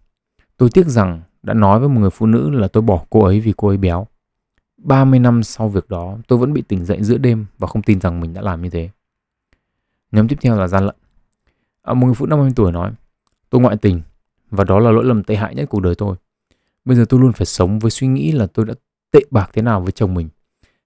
[0.56, 3.40] tôi tiếc rằng đã nói với một người phụ nữ là tôi bỏ cô ấy
[3.40, 4.06] vì cô ấy béo.
[4.76, 8.00] 30 năm sau việc đó, tôi vẫn bị tỉnh dậy giữa đêm và không tin
[8.00, 8.90] rằng mình đã làm như thế.
[10.12, 10.96] Nhóm tiếp theo là gian lận.
[11.82, 12.92] À, một người phụ nữ 50 tuổi nói,
[13.50, 14.00] tôi ngoại tình
[14.50, 16.16] và đó là lỗi lầm tệ hại nhất cuộc đời tôi.
[16.84, 18.74] Bây giờ tôi luôn phải sống với suy nghĩ là tôi đã
[19.10, 20.28] tệ bạc thế nào với chồng mình.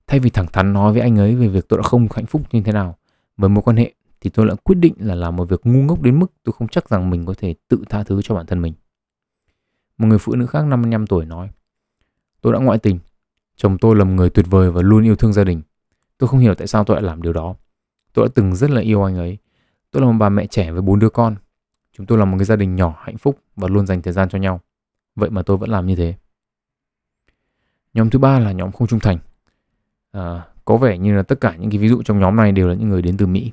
[0.07, 2.43] Thay vì thẳng thắn nói với anh ấy về việc tôi đã không hạnh phúc
[2.53, 2.99] như thế nào
[3.37, 6.03] với mối quan hệ, thì tôi lại quyết định là làm một việc ngu ngốc
[6.03, 8.63] đến mức tôi không chắc rằng mình có thể tự tha thứ cho bản thân
[8.63, 8.75] mình.
[9.99, 11.51] Một người phụ nữ khác 55 tuổi nói,
[12.45, 12.99] Tôi đã ngoại tình.
[13.57, 15.63] Chồng tôi là một người tuyệt vời và luôn yêu thương gia đình.
[16.19, 17.55] Tôi không hiểu tại sao tôi lại làm điều đó.
[18.13, 19.39] Tôi đã từng rất là yêu anh ấy.
[19.91, 21.37] Tôi là một bà mẹ trẻ với bốn đứa con.
[21.93, 24.29] Chúng tôi là một cái gia đình nhỏ hạnh phúc Và luôn dành thời gian
[24.29, 24.61] cho nhau.
[25.17, 26.15] Vậy mà tôi vẫn làm như thế
[27.95, 29.19] Nhóm thứ ba là nhóm không trung thành
[30.13, 32.69] à, Có vẻ như là tất cả những cái ví dụ trong nhóm này đều
[32.69, 33.53] là những người đến từ Mỹ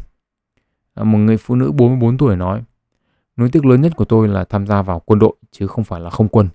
[0.93, 2.63] à, Một người phụ nữ 44 tuổi nói
[3.37, 6.01] Nối tiếc lớn nhất của tôi là tham gia vào quân đội chứ không phải
[6.01, 6.49] là không quân.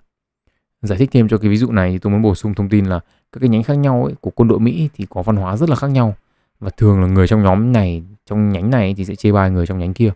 [0.83, 2.85] Giải thích thêm cho cái ví dụ này thì tôi muốn bổ sung thông tin
[2.85, 3.01] là
[3.33, 5.71] các cái nhánh khác nhau ấy, của quân đội Mỹ thì có văn hóa rất
[5.71, 6.15] là khác nhau
[6.61, 9.67] và thường là người trong nhóm này trong nhánh này thì sẽ chê bai người
[9.67, 10.13] trong nhánh kia.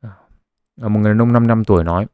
[0.00, 2.06] À, một người đàn ông 5 năm tuổi nói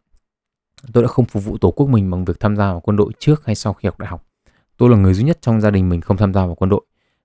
[0.93, 3.13] Tôi đã không phục vụ tổ quốc mình bằng việc tham gia vào quân đội
[3.19, 4.27] trước hay sau khi học đại học.
[4.77, 6.81] Tôi là người duy nhất trong gia đình mình không tham gia vào quân đội.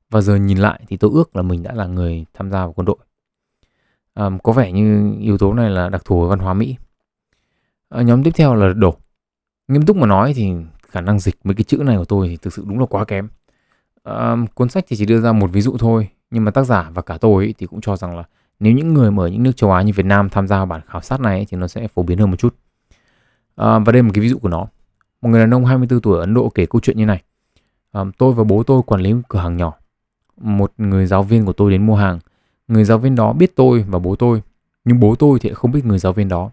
[0.09, 2.73] Và giờ nhìn lại thì tôi ước là mình đã là người tham gia vào
[2.73, 2.97] quân đội
[4.13, 6.75] À, có vẻ như yếu tố này là đặc thù của văn hóa Mỹ.
[7.89, 8.95] À, nhóm tiếp theo là đổ.
[9.67, 10.51] Nghiêm túc mà nói thì
[10.89, 13.05] khả năng dịch mấy cái chữ này của tôi thì thực sự đúng là quá
[13.05, 13.27] kém.
[14.03, 16.89] À, cuốn sách thì chỉ đưa ra một ví dụ thôi, nhưng mà tác giả
[16.93, 18.23] và cả tôi ấy thì cũng cho rằng là
[18.59, 20.81] nếu những người ở những nước châu Á như Việt Nam tham gia vào bản
[20.87, 22.55] khảo sát này thì nó sẽ phổ biến hơn một chút.
[23.59, 24.65] À, và đây là một cái ví dụ của nó.
[25.21, 27.23] Một người đàn ông 24 tuổi ở Ấn Độ kể câu chuyện như này.
[27.91, 29.73] À, tôi và bố tôi quản lý một cửa hàng nhỏ.
[30.37, 32.19] Một người giáo viên của tôi đến mua hàng.
[32.67, 34.41] Người giáo viên đó biết tôi và bố tôi
[34.85, 36.51] nhưng bố tôi thì không biết người giáo viên đó.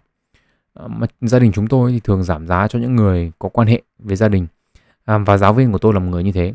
[0.73, 3.67] À, mà gia đình chúng tôi thì thường giảm giá cho những người có quan
[3.67, 4.47] hệ với gia đình.
[5.05, 6.53] À, và giáo viên của tôi là một người như thế.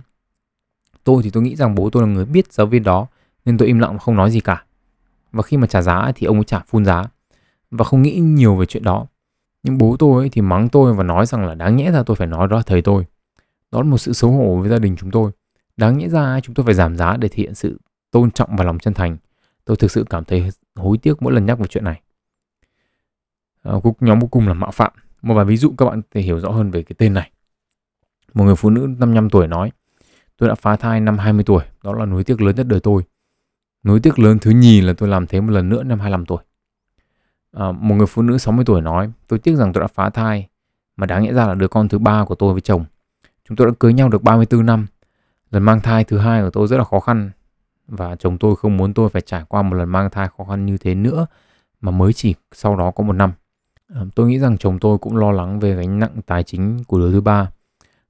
[1.05, 3.07] Tôi thì tôi nghĩ rằng bố tôi là người biết giáo viên đó
[3.45, 4.65] nên tôi im lặng không nói gì cả.
[5.33, 7.05] Và khi mà trả giá thì ông ấy trả phun giá.
[7.71, 9.07] Và không nghĩ nhiều về chuyện đó
[9.63, 12.17] nhưng bố tôi ấy thì mắng tôi và nói rằng là đáng nhẽ ra tôi
[12.17, 13.07] phải nói đó là thầy tôi
[13.73, 15.31] đó là một sự xấu hổ với gia đình chúng tôi
[15.77, 18.65] đáng nhẽ ra chúng tôi phải giảm giá để thể hiện sự tôn trọng và
[18.65, 19.17] lòng chân thành
[19.65, 22.01] Tôi thực sự cảm thấy hối tiếc mỗi lần nhắc về chuyện này.
[23.63, 24.93] À, nhóm cuối cùng là mạo phạm.
[25.23, 27.31] Một vài ví dụ các bạn có thể hiểu rõ hơn về cái tên này.
[28.35, 29.73] Một người phụ nữ 55 tuổi nói,
[30.37, 33.03] tôi đã phá thai năm 20 tuổi, đó là nối tiếc lớn nhất đời tôi.
[33.83, 36.43] Nối tiếc lớn thứ nhì là tôi làm thế một lần nữa năm 25 tuổi.
[37.53, 40.49] À, một người phụ nữ 60 tuổi nói, tôi tiếc rằng tôi đã phá thai,
[40.97, 42.85] mà đáng lẽ ra là đứa con thứ ba của tôi với chồng.
[43.49, 44.87] Chúng tôi đã cưới nhau được 34 năm.
[45.51, 47.31] Lần mang thai thứ hai của tôi rất là khó khăn
[47.89, 50.67] và chồng tôi không muốn tôi phải trải qua một lần mang thai khó khăn
[50.67, 51.27] như thế nữa
[51.81, 53.33] mà mới chỉ sau đó có một năm.
[53.95, 56.99] À, tôi nghĩ rằng chồng tôi cũng lo lắng về gánh nặng tài chính của
[56.99, 57.51] đứa thứ ba.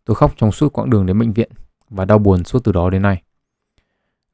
[0.04, 1.50] Tôi khóc trong suốt quãng đường đến bệnh viện
[1.90, 3.22] và đau buồn suốt từ đó đến nay.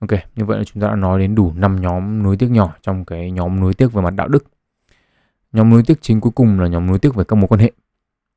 [0.01, 2.75] Ok, như vậy là chúng ta đã nói đến đủ 5 nhóm nuối tiếc nhỏ
[2.83, 4.45] trong cái nhóm nuối tiếc về mặt đạo đức.
[5.53, 7.73] Nhóm nối tiếc chính cuối cùng là nhóm nối tiếc về các mối quan hệ.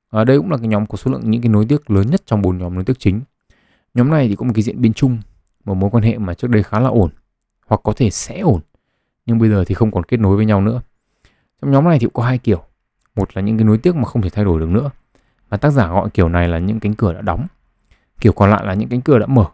[0.09, 2.21] Ở đây cũng là cái nhóm có số lượng những cái nối tiếc lớn nhất
[2.25, 3.21] trong bốn nhóm nối tiếc chính.
[3.93, 5.17] Nhóm này thì có một cái diễn biến chung,
[5.65, 7.09] một mối quan hệ mà trước đây khá là ổn,
[7.67, 8.61] hoặc có thể sẽ ổn,
[9.25, 10.81] nhưng bây giờ thì không còn kết nối với nhau nữa.
[11.61, 12.63] Trong nhóm này thì cũng có hai kiểu.
[13.15, 14.91] Một là những cái nối tiếc mà không thể thay đổi được nữa.
[15.49, 17.47] Và tác giả gọi kiểu này là những cánh cửa đã đóng.
[18.19, 19.45] Kiểu còn lại là những cánh cửa đã mở.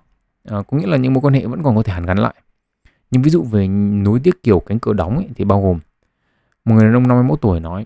[0.43, 2.34] À, có nghĩa là những mối quan hệ vẫn còn có thể hàn gắn lại.
[3.12, 5.80] Nhưng ví dụ về nối tiếc kiểu cánh cửa đóng ấy, thì bao gồm
[6.67, 7.86] một người đàn ông 51 tuổi nói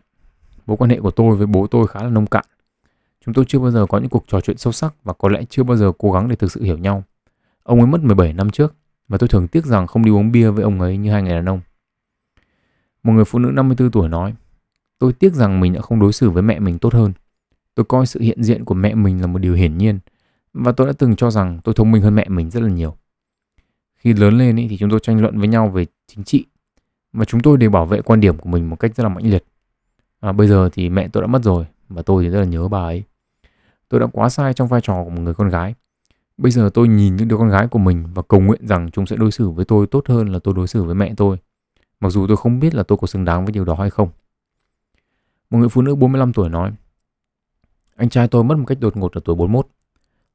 [0.66, 2.46] mối quan hệ của tôi với bố tôi khá là nông cạn.
[3.26, 5.44] Chúng tôi chưa bao giờ có những cuộc trò chuyện sâu sắc và có lẽ
[5.50, 7.04] chưa bao giờ cố gắng để thực sự hiểu nhau.
[7.64, 8.76] Ông ấy mất 17 năm trước
[9.08, 11.32] và tôi thường tiếc rằng không đi uống bia với ông ấy như hai người
[11.32, 11.62] đàn ông.
[13.04, 14.34] Một người phụ nữ 54 tuổi nói
[15.00, 17.14] Tôi tiếc rằng mình đã không đối xử với mẹ mình tốt hơn.
[17.76, 20.00] Tôi coi sự hiện diện của mẹ mình là một điều hiển nhiên
[20.54, 22.98] và tôi đã từng cho rằng tôi thông minh hơn mẹ mình rất là nhiều.
[23.96, 26.46] Khi lớn lên ý, thì chúng tôi tranh luận với nhau về chính trị
[27.14, 29.30] và chúng tôi đều bảo vệ quan điểm của mình một cách rất là mãnh
[29.30, 29.44] liệt.
[30.20, 32.68] À, bây giờ thì mẹ tôi đã mất rồi và tôi thì rất là nhớ
[32.68, 33.04] bà ấy.
[33.90, 35.76] Tôi đã quá sai trong vai trò của một người con gái.
[36.38, 39.06] Bây giờ tôi nhìn những đứa con gái của mình và cầu nguyện rằng chúng
[39.06, 41.38] sẽ đối xử với tôi tốt hơn là tôi đối xử với mẹ tôi.
[42.00, 44.10] Mặc dù tôi không biết là tôi có xứng đáng với điều đó hay không.
[45.50, 46.72] Một người phụ nữ 45 tuổi nói
[47.96, 49.68] Anh trai tôi mất một cách đột ngột ở tuổi 41.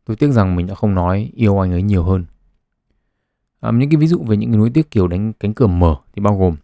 [0.04, 2.24] Tôi tiếc rằng mình đã không nói yêu anh ấy nhiều hơn.
[3.60, 5.96] À, những cái ví dụ về những cái nối tiếc kiểu đánh cánh cửa mở
[6.14, 6.56] thì bao gồm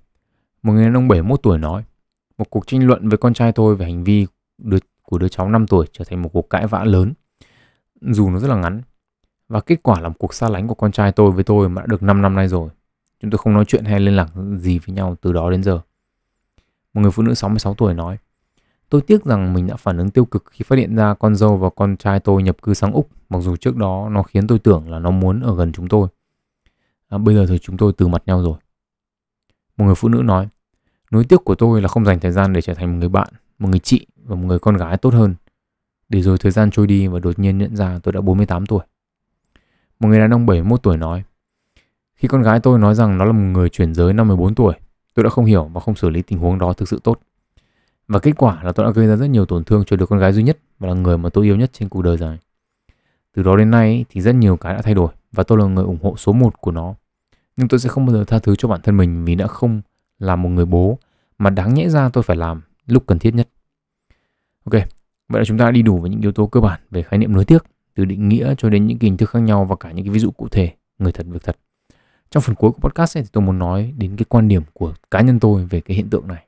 [0.63, 1.85] một người đàn ông 71 tuổi nói
[2.39, 4.27] một cuộc tranh luận với con trai tôi về hành vi
[4.59, 7.13] đứa, của đứa cháu 5 tuổi trở thành một cuộc cãi vã lớn
[8.01, 8.83] dù nó rất là ngắn
[9.49, 11.83] và kết quả là một cuộc xa lánh của con trai tôi với tôi mà
[11.83, 12.71] đã được 5 năm nay rồi.
[13.21, 15.81] Chúng tôi không nói chuyện hay liên lạc gì với nhau từ đó đến giờ.
[16.95, 18.19] Một người phụ nữ 66 tuổi nói
[18.89, 21.57] Tôi tiếc rằng mình đã phản ứng tiêu cực khi phát hiện ra con dâu
[21.57, 24.59] và con trai tôi nhập cư sang Úc, mặc dù trước đó nó khiến tôi
[24.59, 26.09] tưởng là nó muốn ở gần chúng tôi.
[27.09, 28.55] À, bây giờ thì chúng tôi từ mặt nhau rồi.
[29.77, 30.49] Một người phụ nữ nói,
[31.11, 33.29] nối tiếc của tôi là không dành thời gian để trở thành một người bạn,
[33.59, 35.35] một người chị và một người con gái tốt hơn.
[36.09, 38.85] Để rồi thời gian trôi đi và đột nhiên nhận ra tôi đã 48 tuổi.
[40.01, 41.23] Một người đàn ông 71 tuổi nói,
[42.15, 44.75] khi con gái tôi nói rằng nó là một người chuyển giới năm 14 tuổi,
[45.15, 47.21] tôi đã không hiểu và không xử lý tình huống đó thực sự tốt.
[48.09, 50.19] Và kết quả là tôi đã gây ra rất nhiều tổn thương cho đứa con
[50.19, 52.39] gái duy nhất và là người mà tôi yêu nhất trên cuộc đời dài.
[53.35, 55.85] Từ đó đến nay thì rất nhiều cái đã thay đổi và tôi là người
[55.85, 56.95] ủng hộ số 1 của nó.
[57.57, 59.83] Nhưng tôi sẽ không bao giờ tha thứ cho bản thân mình vì đã không
[60.19, 60.99] là một người bố
[61.39, 63.49] mà đáng nhẽ ra tôi phải làm lúc cần thiết nhất.
[64.65, 64.73] Ok,
[65.29, 67.19] vậy là chúng ta đã đi đủ với những yếu tố cơ bản về khái
[67.19, 69.93] niệm nối tiếc, từ định nghĩa cho đến những hình thức khác nhau và cả
[69.93, 71.57] những cái ví dụ cụ thể, người thật việc thật.
[72.31, 74.95] Trong phần cuối của podcast này thì tôi muốn nói đến cái quan điểm của
[75.11, 76.47] cá nhân tôi về cái hiện tượng này.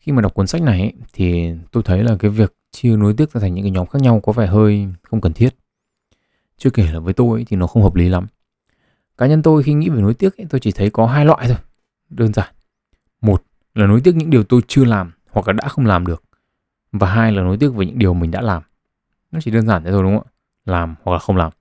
[0.00, 3.14] khi mà đọc cuốn sách này ấy, thì tôi thấy là cái việc chia nối
[3.14, 5.56] tiếc ra thành những cái nhóm khác nhau có vẻ hơi không cần thiết.
[6.56, 8.26] Chưa kể là với tôi ấy, thì nó không hợp lý lắm.
[9.18, 11.48] Cá nhân tôi khi nghĩ về nối tiếc ấy, tôi chỉ thấy có hai loại
[11.48, 11.56] thôi.
[12.10, 12.54] Đơn giản.
[13.20, 13.42] Một
[13.74, 16.22] là nối tiếc những điều tôi chưa làm hoặc là đã không làm được.
[16.92, 18.62] Và hai là nối tiếc về những điều mình đã làm.
[19.30, 20.30] Nó chỉ đơn giản thế thôi đúng không ạ?
[20.64, 21.52] Làm hoặc là không làm.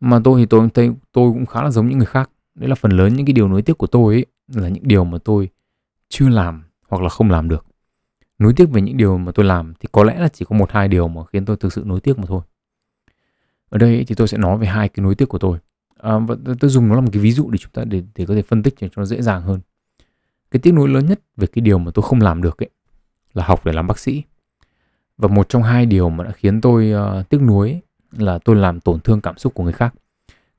[0.00, 2.30] Mà tôi thì tôi thấy tôi cũng khá là giống những người khác.
[2.54, 5.04] Đấy là phần lớn những cái điều nối tiếc của tôi ấy là những điều
[5.04, 5.48] mà tôi
[6.08, 7.66] chưa làm hoặc là không làm được
[8.38, 10.70] nuối tiếc về những điều mà tôi làm thì có lẽ là chỉ có một
[10.72, 12.42] hai điều mà khiến tôi thực sự nối tiếc mà thôi.
[13.68, 15.58] Ở đây thì tôi sẽ nói về hai cái nối tiếc của tôi.
[15.98, 18.34] À, và tôi dùng nó làm cái ví dụ để chúng ta để để có
[18.34, 19.60] thể phân tích cho nó dễ dàng hơn.
[20.50, 22.70] Cái tiếc nuối lớn nhất về cái điều mà tôi không làm được ấy
[23.34, 24.22] là học để làm bác sĩ.
[25.16, 27.80] Và một trong hai điều mà đã khiến tôi uh, tiếc nuối
[28.12, 29.94] là tôi làm tổn thương cảm xúc của người khác.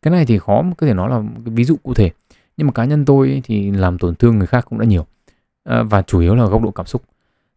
[0.01, 2.11] Cái này thì khó có thể nói là một cái ví dụ cụ thể
[2.57, 5.05] nhưng mà cá nhân tôi thì làm tổn thương người khác cũng đã nhiều.
[5.63, 7.01] À, và chủ yếu là góc độ cảm xúc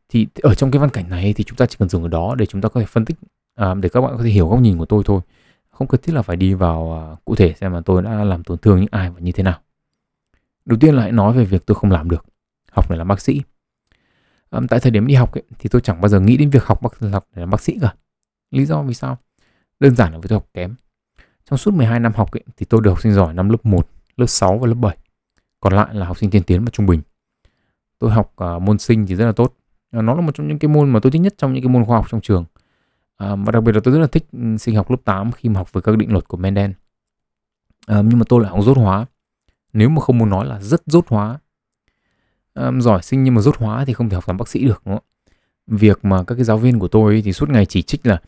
[0.08, 2.34] thì ở trong cái văn cảnh này thì chúng ta chỉ cần dừng ở đó
[2.38, 3.16] để chúng ta có thể phân tích
[3.54, 5.20] à, để các bạn có thể hiểu góc nhìn của tôi thôi
[5.70, 8.44] không cần thiết là phải đi vào à, cụ thể xem mà tôi đã làm
[8.44, 9.60] tổn thương những ai và như thế nào
[10.64, 12.24] đầu tiên là hãy nói về việc tôi không làm được
[12.70, 13.42] học để làm bác sĩ
[14.50, 16.64] à, tại thời điểm đi học ấy, thì tôi chẳng bao giờ nghĩ đến việc
[16.64, 17.94] học bác, học để làm bác sĩ cả
[18.50, 19.18] lý do vì sao
[19.80, 20.74] Đơn giản là vì tôi học kém.
[21.50, 23.88] Trong suốt 12 năm học ấy, thì tôi được học sinh giỏi năm lớp 1,
[24.16, 24.96] lớp 6 và lớp 7.
[25.60, 27.00] Còn lại là học sinh tiên tiến và trung bình.
[27.98, 29.54] Tôi học à, môn sinh thì rất là tốt.
[29.96, 31.68] Ờ, nó là một trong những cái môn mà tôi thích nhất trong những cái
[31.68, 32.44] môn khoa học trong trường.
[33.16, 35.48] à, và đặc biệt là tôi rất là thích ừ, sinh học lớp 8 khi
[35.48, 36.70] mà học về các định luật của Mendel.
[37.86, 39.06] à, nhưng mà tôi lại học rốt hóa.
[39.72, 41.38] Nếu mà không muốn nói là rất rốt hóa.
[42.54, 44.82] à, giỏi sinh nhưng mà rốt hóa thì không thể học làm bác sĩ được
[44.86, 45.04] đúng không?
[45.66, 48.20] Việc mà các cái giáo viên của tôi thì suốt ngày chỉ trích là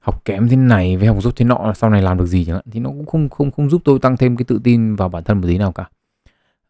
[0.00, 2.44] học kém thế này với học rốt thế nọ là sau này làm được gì
[2.44, 4.96] chẳng hạn thì nó cũng không không không giúp tôi tăng thêm cái tự tin
[4.96, 5.88] vào bản thân một tí nào cả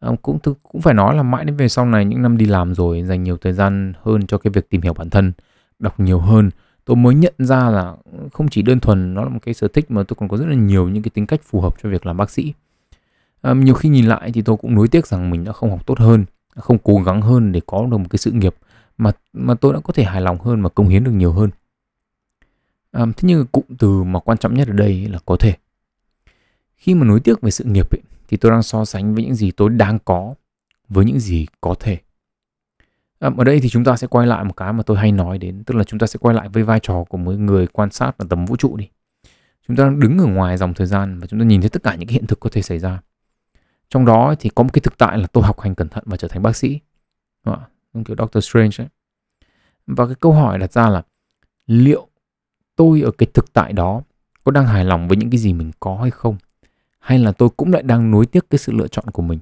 [0.05, 2.45] à, cũng thực cũng phải nói là mãi đến về sau này những năm đi
[2.45, 5.33] làm rồi dành nhiều thời gian hơn cho cái việc tìm hiểu bản thân
[5.79, 6.49] đọc nhiều hơn.
[6.85, 7.95] Tôi mới nhận ra là
[8.33, 10.45] không chỉ đơn thuần nó là một cái sở thích mà tôi còn có rất
[10.47, 12.53] là nhiều những cái tính cách phù hợp cho việc làm bác sĩ.
[13.41, 15.85] À, nhiều khi nhìn lại thì tôi cũng nuối tiếc rằng mình đã không học
[15.85, 18.55] tốt hơn không cố gắng hơn để có được một cái sự nghiệp
[18.97, 21.49] mà mà tôi đã có thể hài lòng hơn và công hiến được nhiều hơn.
[22.91, 25.55] À, thế nhưng cụm từ mà quan trọng nhất ở đây là có thể.
[26.77, 29.35] Khi mà nối tiếc về sự nghiệp ấy, thì tôi đang so sánh với những
[29.35, 30.33] gì tôi đang có
[30.89, 31.97] với những gì có thể.
[33.19, 35.37] à, ở đây thì chúng ta sẽ quay lại một cái mà tôi hay nói
[35.37, 37.91] đến, tức là chúng ta sẽ quay lại với vai trò của một người quan
[37.91, 38.89] sát ở tầm vũ trụ đi.
[39.67, 41.83] Chúng ta đang đứng ở ngoài dòng thời gian và chúng ta nhìn thấy tất
[41.83, 43.01] cả những cái hiện thực có thể xảy ra.
[43.89, 46.17] Trong đó thì có một cái thực tại là tôi học hành cẩn thận và
[46.17, 46.79] trở thành bác sĩ.
[47.45, 48.03] Đúng không?
[48.03, 48.87] kiểu Doctor Strange ấy.
[49.87, 51.03] Và cái câu hỏi đặt ra là
[51.67, 52.07] liệu
[52.75, 54.01] tôi ở cái thực tại đó
[54.43, 56.37] có đang hài lòng với những cái gì mình có hay không
[57.05, 59.39] hay là tôi cũng lại đang nối tiếc cái sự lựa chọn của mình?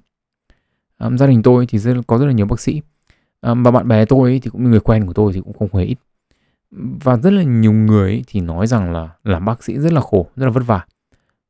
[0.98, 2.82] À, gia đình tôi thì rất, có rất là nhiều bác sĩ.
[3.42, 5.76] À, và bạn bè tôi thì cũng như người quen của tôi thì cũng không
[5.76, 5.98] hề ít.
[6.72, 10.28] Và rất là nhiều người thì nói rằng là làm bác sĩ rất là khổ
[10.36, 10.86] rất là vất vả.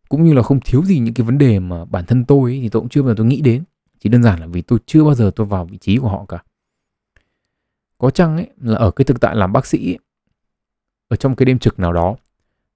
[0.10, 2.70] Cũng như là không thiếu gì những cái vấn đề mà bản thân tôi thì
[2.70, 3.64] tôi cũng chưa bao giờ tôi nghĩ đến.
[4.00, 6.26] Chỉ đơn giản là vì tôi chưa bao giờ tôi vào vị trí của họ
[6.26, 6.44] cả.
[7.98, 10.00] Có chăng ấy là ở cái thực tại làm bác sĩ ấy,
[11.08, 12.16] ở trong cái đêm trực nào đó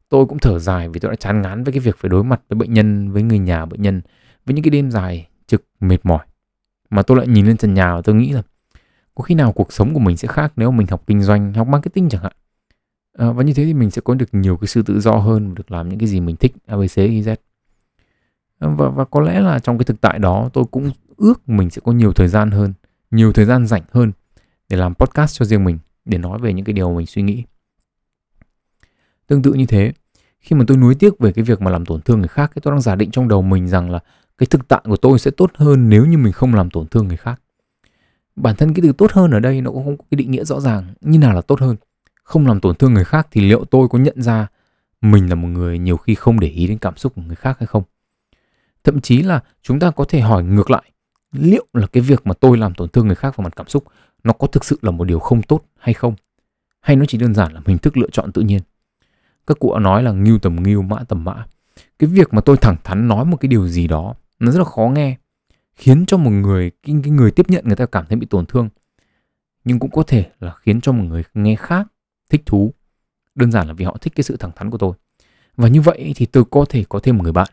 [0.09, 2.41] tôi cũng thở dài vì tôi đã chán ngán với cái việc phải đối mặt
[2.49, 4.01] với bệnh nhân với người nhà bệnh nhân
[4.45, 6.25] với những cái đêm dài trực mệt mỏi.
[6.89, 8.41] Mà tôi lại nhìn lên trần nhà và tôi nghĩ là
[9.15, 11.67] có khi nào cuộc sống của mình sẽ khác nếu mình học kinh doanh học
[11.67, 12.31] marketing chẳng hạn?
[13.17, 15.55] À, và như thế thì mình sẽ có được nhiều cái sự tự do hơn
[15.55, 17.35] được làm những cái gì mình thích abc iz
[18.59, 21.69] à, và và có lẽ là trong cái thực tại đó tôi cũng ước mình
[21.69, 22.73] sẽ có nhiều thời gian hơn
[23.11, 24.11] nhiều thời gian rảnh hơn
[24.69, 27.43] để làm podcast cho riêng mình để nói về những cái điều mình suy nghĩ.
[29.27, 29.93] Tương tự như thế,
[30.39, 32.71] khi mà tôi nuối tiếc về cái việc mà làm tổn thương người khác, tôi
[32.71, 33.99] đang giả định trong đầu mình rằng là
[34.37, 37.07] cái thực tại của tôi sẽ tốt hơn nếu như mình không làm tổn thương
[37.07, 37.41] người khác.
[38.35, 40.43] Bản thân cái từ tốt hơn ở đây nó cũng không có cái định nghĩa
[40.43, 41.75] rõ ràng như nào là tốt hơn.
[42.23, 44.47] Không làm tổn thương người khác thì liệu tôi có nhận ra
[45.01, 47.59] mình là một người nhiều khi không để ý đến cảm xúc của người khác
[47.59, 47.83] hay không?
[48.83, 50.83] Thậm chí là chúng ta có thể hỏi ngược lại,
[51.31, 53.83] liệu là cái việc mà tôi làm tổn thương người khác vào mặt cảm xúc
[54.23, 56.15] nó có thực sự là một điều không tốt hay không?
[56.79, 58.61] Hay nó chỉ đơn giản là hình thức lựa chọn tự nhiên?
[59.47, 61.45] Các cụ nói là ngưu tầm ngưu mã tầm mã.
[61.99, 64.65] Cái việc mà tôi thẳng thắn nói một cái điều gì đó nó rất là
[64.65, 65.17] khó nghe
[65.75, 68.45] khiến cho một người cái, cái người tiếp nhận người ta cảm thấy bị tổn
[68.45, 68.69] thương.
[69.63, 71.87] Nhưng cũng có thể là khiến cho một người nghe khác
[72.29, 72.73] thích thú.
[73.35, 74.93] Đơn giản là vì họ thích cái sự thẳng thắn của tôi.
[75.57, 77.47] Và như vậy thì tôi có thể có thêm một người bạn.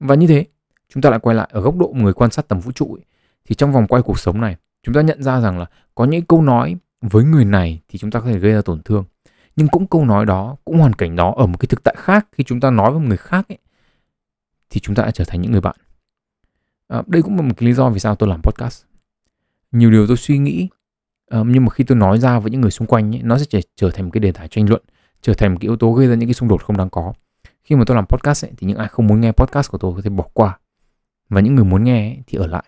[0.00, 0.46] Và như thế
[0.88, 2.94] chúng ta lại quay lại ở góc độ một người quan sát tầm vũ trụ
[2.94, 3.04] ấy,
[3.44, 6.24] thì trong vòng quay cuộc sống này chúng ta nhận ra rằng là có những
[6.24, 9.04] câu nói với người này thì chúng ta có thể gây ra tổn thương
[9.56, 12.26] nhưng cũng câu nói đó cũng hoàn cảnh đó ở một cái thực tại khác
[12.32, 13.58] khi chúng ta nói với một người khác ấy,
[14.70, 15.76] thì chúng ta đã trở thành những người bạn.
[16.88, 18.84] À, đây cũng là một cái lý do vì sao tôi làm podcast.
[19.72, 20.68] Nhiều điều tôi suy nghĩ
[21.30, 23.44] um, nhưng mà khi tôi nói ra với những người xung quanh ấy, nó sẽ
[23.44, 24.82] trở, trở thành một cái đề tài tranh luận
[25.24, 27.12] trở thành một cái yếu tố gây ra những cái xung đột không đáng có.
[27.64, 29.92] Khi mà tôi làm podcast ấy, thì những ai không muốn nghe podcast của tôi
[29.96, 30.58] có thể bỏ qua.
[31.28, 32.64] Và những người muốn nghe ấy, thì ở lại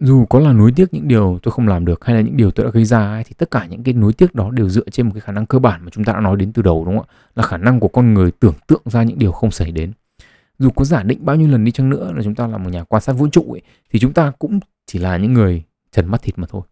[0.00, 2.50] dù có là nuối tiếc những điều tôi không làm được hay là những điều
[2.50, 4.88] tôi đã gây ra ấy, thì tất cả những cái nuối tiếc đó đều dựa
[4.92, 6.84] trên một cái khả năng cơ bản mà chúng ta đã nói đến từ đầu
[6.84, 7.12] đúng không ạ?
[7.34, 9.92] Là khả năng của con người tưởng tượng ra những điều không xảy đến.
[10.58, 12.70] Dù có giả định bao nhiêu lần đi chăng nữa là chúng ta là một
[12.70, 16.06] nhà quan sát vũ trụ ấy, thì chúng ta cũng chỉ là những người trần
[16.06, 16.62] mắt thịt mà thôi.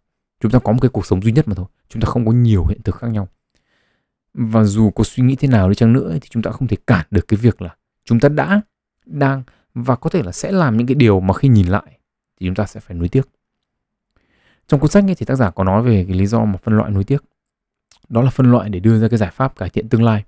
[0.41, 1.65] Chúng ta có một cái cuộc sống duy nhất mà thôi.
[1.89, 3.27] Chúng ta không có nhiều hiện thực khác nhau.
[4.33, 6.77] Và dù có suy nghĩ thế nào đi chăng nữa thì chúng ta không thể
[6.87, 8.61] cản được cái việc là chúng ta đã
[9.05, 11.98] đang và có thể là sẽ làm những cái điều mà khi nhìn lại
[12.39, 13.29] thì chúng ta sẽ phải nuối tiếc.
[14.67, 16.77] Trong cuốn sách ấy thì tác giả có nói về cái lý do mà phân
[16.77, 17.23] loại nuối tiếc.
[18.09, 20.23] Đó là phân loại để đưa ra cái giải pháp cải thiện tương lai.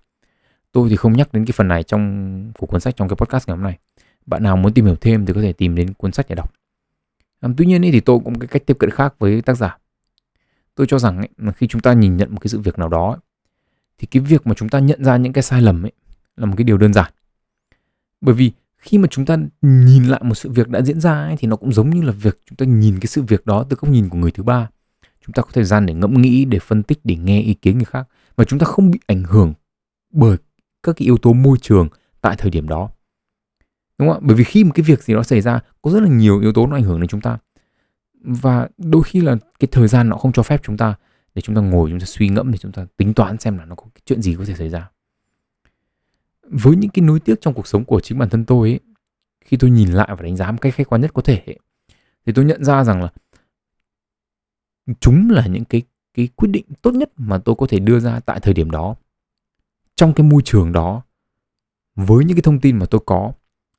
[0.71, 3.47] Tôi thì không nhắc đến cái phần này trong của cuốn sách trong cái podcast
[3.47, 3.77] ngày hôm nay.
[4.25, 6.53] Bạn nào muốn tìm hiểu thêm thì có thể tìm đến cuốn sách để đọc.
[7.39, 9.57] À, tuy nhiên ấy thì tôi cũng có cái cách tiếp cận khác với tác
[9.57, 9.77] giả.
[10.75, 13.09] Tôi cho rằng ấy, khi chúng ta nhìn nhận một cái sự việc nào đó
[13.11, 13.19] ấy,
[13.97, 15.91] thì cái việc mà chúng ta nhận ra những cái sai lầm ấy
[16.35, 17.11] là một cái điều đơn giản.
[18.21, 21.35] Bởi vì khi mà chúng ta nhìn lại một sự việc đã diễn ra ấy,
[21.39, 23.77] thì nó cũng giống như là việc chúng ta nhìn cái sự việc đó từ
[23.79, 24.69] góc nhìn của người thứ ba.
[25.25, 27.77] Chúng ta có thời gian để ngẫm nghĩ để phân tích để nghe ý kiến
[27.77, 29.53] người khác và chúng ta không bị ảnh hưởng
[30.11, 30.37] bởi
[30.83, 31.87] các cái yếu tố môi trường
[32.21, 32.89] tại thời điểm đó.
[33.97, 34.23] Đúng không ạ?
[34.23, 36.53] Bởi vì khi một cái việc gì đó xảy ra có rất là nhiều yếu
[36.53, 37.37] tố nó ảnh hưởng đến chúng ta.
[38.23, 40.95] Và đôi khi là cái thời gian nó không cho phép chúng ta
[41.35, 43.65] để chúng ta ngồi chúng ta suy ngẫm để chúng ta tính toán xem là
[43.65, 44.89] nó có cái chuyện gì có thể xảy ra
[46.51, 48.79] với những cái nối tiếc trong cuộc sống của chính bản thân tôi ấy,
[49.45, 51.59] khi tôi nhìn lại và đánh giá một cách khách quan nhất có thể ấy,
[52.25, 53.11] thì tôi nhận ra rằng là
[54.99, 55.81] chúng là những cái
[56.13, 58.95] cái quyết định tốt nhất mà tôi có thể đưa ra tại thời điểm đó.
[59.95, 61.01] Trong cái môi trường đó
[61.95, 63.33] với những cái thông tin mà tôi có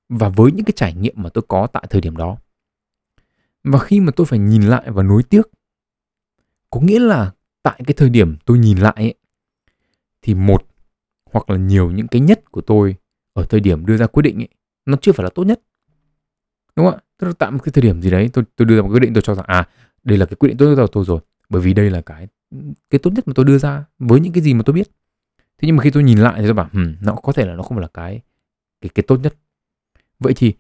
[0.09, 2.37] và với những cái trải nghiệm mà tôi có tại thời điểm đó.
[3.65, 5.43] Và khi mà tôi phải nhìn lại và nối tiếc
[6.71, 7.33] có nghĩa là
[7.63, 9.15] tại cái thời điểm tôi nhìn lại ấy,
[10.23, 10.67] thì một
[11.33, 12.97] hoặc là nhiều những cái nhất của tôi
[13.33, 14.49] ở thời điểm đưa ra quyết định ấy,
[14.87, 15.61] nó chưa phải là tốt nhất.
[16.77, 17.03] Đúng không ạ?
[17.19, 19.15] Tức là tạm cái thời điểm gì đấy tôi tôi đưa ra một quyết định
[19.15, 19.69] tôi cho rằng à
[20.05, 22.29] đây là cái quyết định tốt nhất của tôi rồi bởi vì đây là cái
[22.91, 24.91] cái tốt nhất mà tôi đưa ra với những cái gì mà tôi biết.
[25.39, 27.55] Thế nhưng mà khi tôi nhìn lại thì tôi bảo hmm, nó có thể là
[27.55, 28.21] nó không phải là cái
[28.81, 29.35] cái cái tốt nhất.
[30.19, 30.55] Vậy thì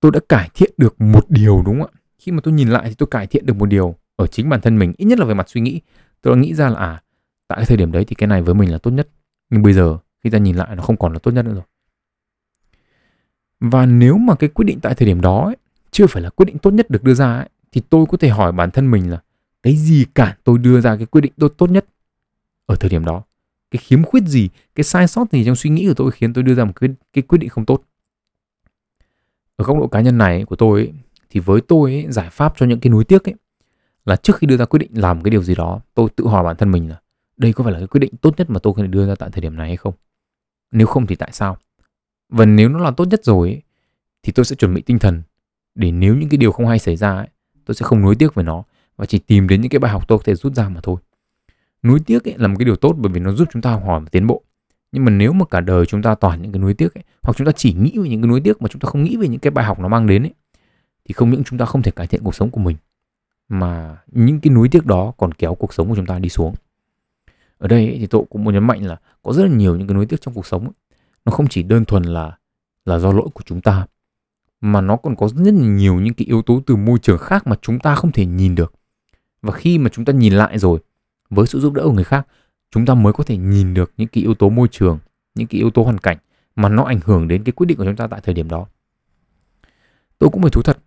[0.00, 2.00] tôi đã cải thiện được một điều đúng không ạ?
[2.18, 4.60] Khi mà tôi nhìn lại thì tôi cải thiện được một điều ở chính bản
[4.60, 5.80] thân mình ít nhất là về mặt suy nghĩ.
[6.22, 7.02] Tôi đã nghĩ ra là à
[7.48, 9.08] tại cái thời điểm đấy thì cái này với mình là tốt nhất.
[9.50, 11.62] Nhưng bây giờ khi ta nhìn lại nó không còn là tốt nhất nữa rồi.
[13.60, 15.56] Và nếu mà cái quyết định tại thời điểm đó ấy,
[15.90, 18.28] chưa phải là quyết định tốt nhất được đưa ra ấy, thì tôi có thể
[18.28, 19.22] hỏi bản thân mình là
[19.62, 21.86] cái gì cản tôi đưa ra cái quyết định tốt tốt nhất
[22.66, 23.22] ở thời điểm đó?
[23.70, 26.44] Cái khiếm khuyết gì cái sai sót gì trong suy nghĩ của tôi khiến tôi
[26.44, 27.82] đưa ra một cái, cái quyết định không tốt?
[29.56, 30.92] Ở góc độ cá nhân này của tôi ấy,
[31.30, 33.34] thì với tôi ấy, giải pháp cho những cái nuối tiếc ấy
[34.04, 36.44] là trước khi đưa ra quyết định làm cái điều gì đó tôi tự hỏi
[36.44, 37.00] bản thân mình là
[37.36, 39.14] đây có phải là cái quyết định tốt nhất mà tôi có thể đưa ra
[39.14, 39.94] tại thời điểm này hay không?
[40.70, 41.56] Nếu không thì tại sao?
[42.28, 43.62] Và nếu nó là tốt nhất rồi ấy,
[44.22, 45.22] thì tôi sẽ chuẩn bị tinh thần
[45.74, 47.28] để nếu những cái điều không hay xảy ra ấy,
[47.64, 48.64] tôi sẽ không nuối tiếc về nó
[48.96, 50.96] và chỉ tìm đến những cái bài học tôi có thể rút ra mà thôi.
[51.82, 53.82] Nuối tiếc ấy là một cái điều tốt bởi vì nó giúp chúng ta học
[53.86, 54.42] hỏi và tiến bộ.
[54.92, 57.36] Nhưng mà nếu mà cả đời chúng ta toàn những cái nuối tiếc ấy, hoặc
[57.36, 59.28] chúng ta chỉ nghĩ về những cái nuối tiếc mà chúng ta không nghĩ về
[59.28, 60.34] những cái bài học nó mang đến ấy,
[61.04, 62.76] thì không những chúng ta không thể cải thiện cuộc sống của mình
[63.48, 66.54] mà những cái nuối tiếc đó còn kéo cuộc sống của chúng ta đi xuống
[67.58, 69.88] ở đây ấy, thì tôi cũng muốn nhấn mạnh là có rất là nhiều những
[69.88, 70.72] cái nuối tiếc trong cuộc sống ấy.
[71.24, 72.38] nó không chỉ đơn thuần là
[72.84, 73.86] là do lỗi của chúng ta
[74.60, 77.46] mà nó còn có rất là nhiều những cái yếu tố từ môi trường khác
[77.46, 78.74] mà chúng ta không thể nhìn được.
[79.42, 80.78] Và khi mà chúng ta nhìn lại rồi
[81.30, 82.26] với sự giúp đỡ của người khác
[82.70, 84.98] chúng ta mới có thể nhìn được những cái yếu tố môi trường
[85.34, 86.18] những cái yếu tố hoàn cảnh
[86.56, 88.66] mà nó ảnh hưởng đến cái quyết định của chúng ta tại thời điểm đó.
[90.18, 90.78] Tôi cũng phải thú thật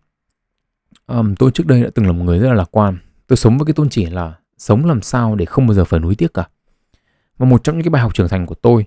[1.08, 2.97] um, tôi trước đây đã từng là một người rất là lạc quan.
[3.27, 5.99] Tôi sống với cái tôn chỉ là sống làm sao để không bao giờ phải
[5.99, 6.47] nuối tiếc cả
[7.38, 8.86] và một trong những cái bài học trưởng thành của tôi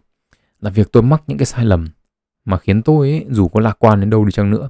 [0.60, 1.88] là việc tôi mắc những cái sai lầm
[2.44, 4.68] mà khiến tôi ấy, dù có lạc quan đến đâu đi chăng nữa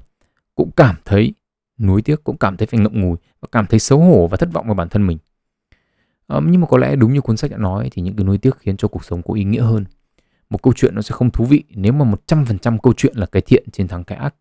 [0.55, 1.33] cũng cảm thấy
[1.79, 4.49] nuối tiếc cũng cảm thấy phải ngậm ngùi và cảm thấy xấu hổ và thất
[4.53, 5.17] vọng về bản thân mình.
[6.27, 8.37] À, nhưng mà có lẽ đúng như cuốn sách đã nói thì những cái nuối
[8.37, 9.85] tiếc khiến cho cuộc sống có ý nghĩa hơn.
[10.49, 13.41] Một câu chuyện nó sẽ không thú vị nếu mà 100% câu chuyện là cái
[13.41, 14.35] thiện chiến thắng cái ác.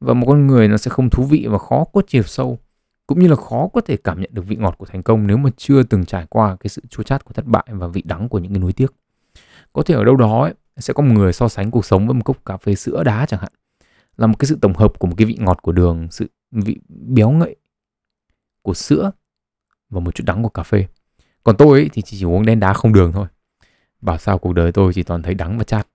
[0.00, 2.58] Và một con người nó sẽ không thú vị và khó có chiều sâu
[3.06, 5.36] cũng như là khó có thể cảm nhận được vị ngọt của thành công nếu
[5.36, 8.28] mà chưa từng trải qua cái sự chua chát của thất bại và vị đắng
[8.28, 8.92] của những cái nuối tiếc.
[9.72, 12.14] Có thể ở đâu đó ấy, sẽ có một người so sánh cuộc sống với
[12.14, 13.52] một cốc cà phê sữa đá chẳng hạn
[14.16, 16.78] là một cái sự tổng hợp của một cái vị ngọt của đường sự vị
[16.88, 17.56] béo ngậy
[18.62, 19.10] của sữa
[19.90, 20.86] và một chút đắng của cà phê.
[21.44, 23.26] Còn tôi ấy, thì chỉ uống đen đá không đường thôi.
[24.00, 25.88] Bảo sao cuộc đời tôi chỉ toàn thấy đắng và chát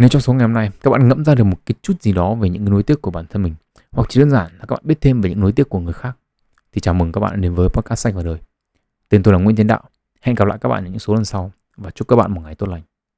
[0.00, 2.12] nếu trong số ngày hôm nay, các bạn ngẫm ra được một cái chút gì
[2.12, 3.54] đó về những cái nối tiếc của bản thân mình.
[3.90, 5.92] Hoặc chỉ đơn giản là các bạn biết thêm về những nối tiếc của người
[5.92, 6.16] khác.
[6.72, 8.38] Thì chào mừng các bạn đến với podcast sách vào đời.
[9.08, 9.82] Tên tôi là Nguyễn Tiến Đạo.
[10.20, 11.52] Hẹn gặp lại các bạn ở những số lần sau.
[11.76, 12.82] Và chúc các bạn một ngày tốt lành.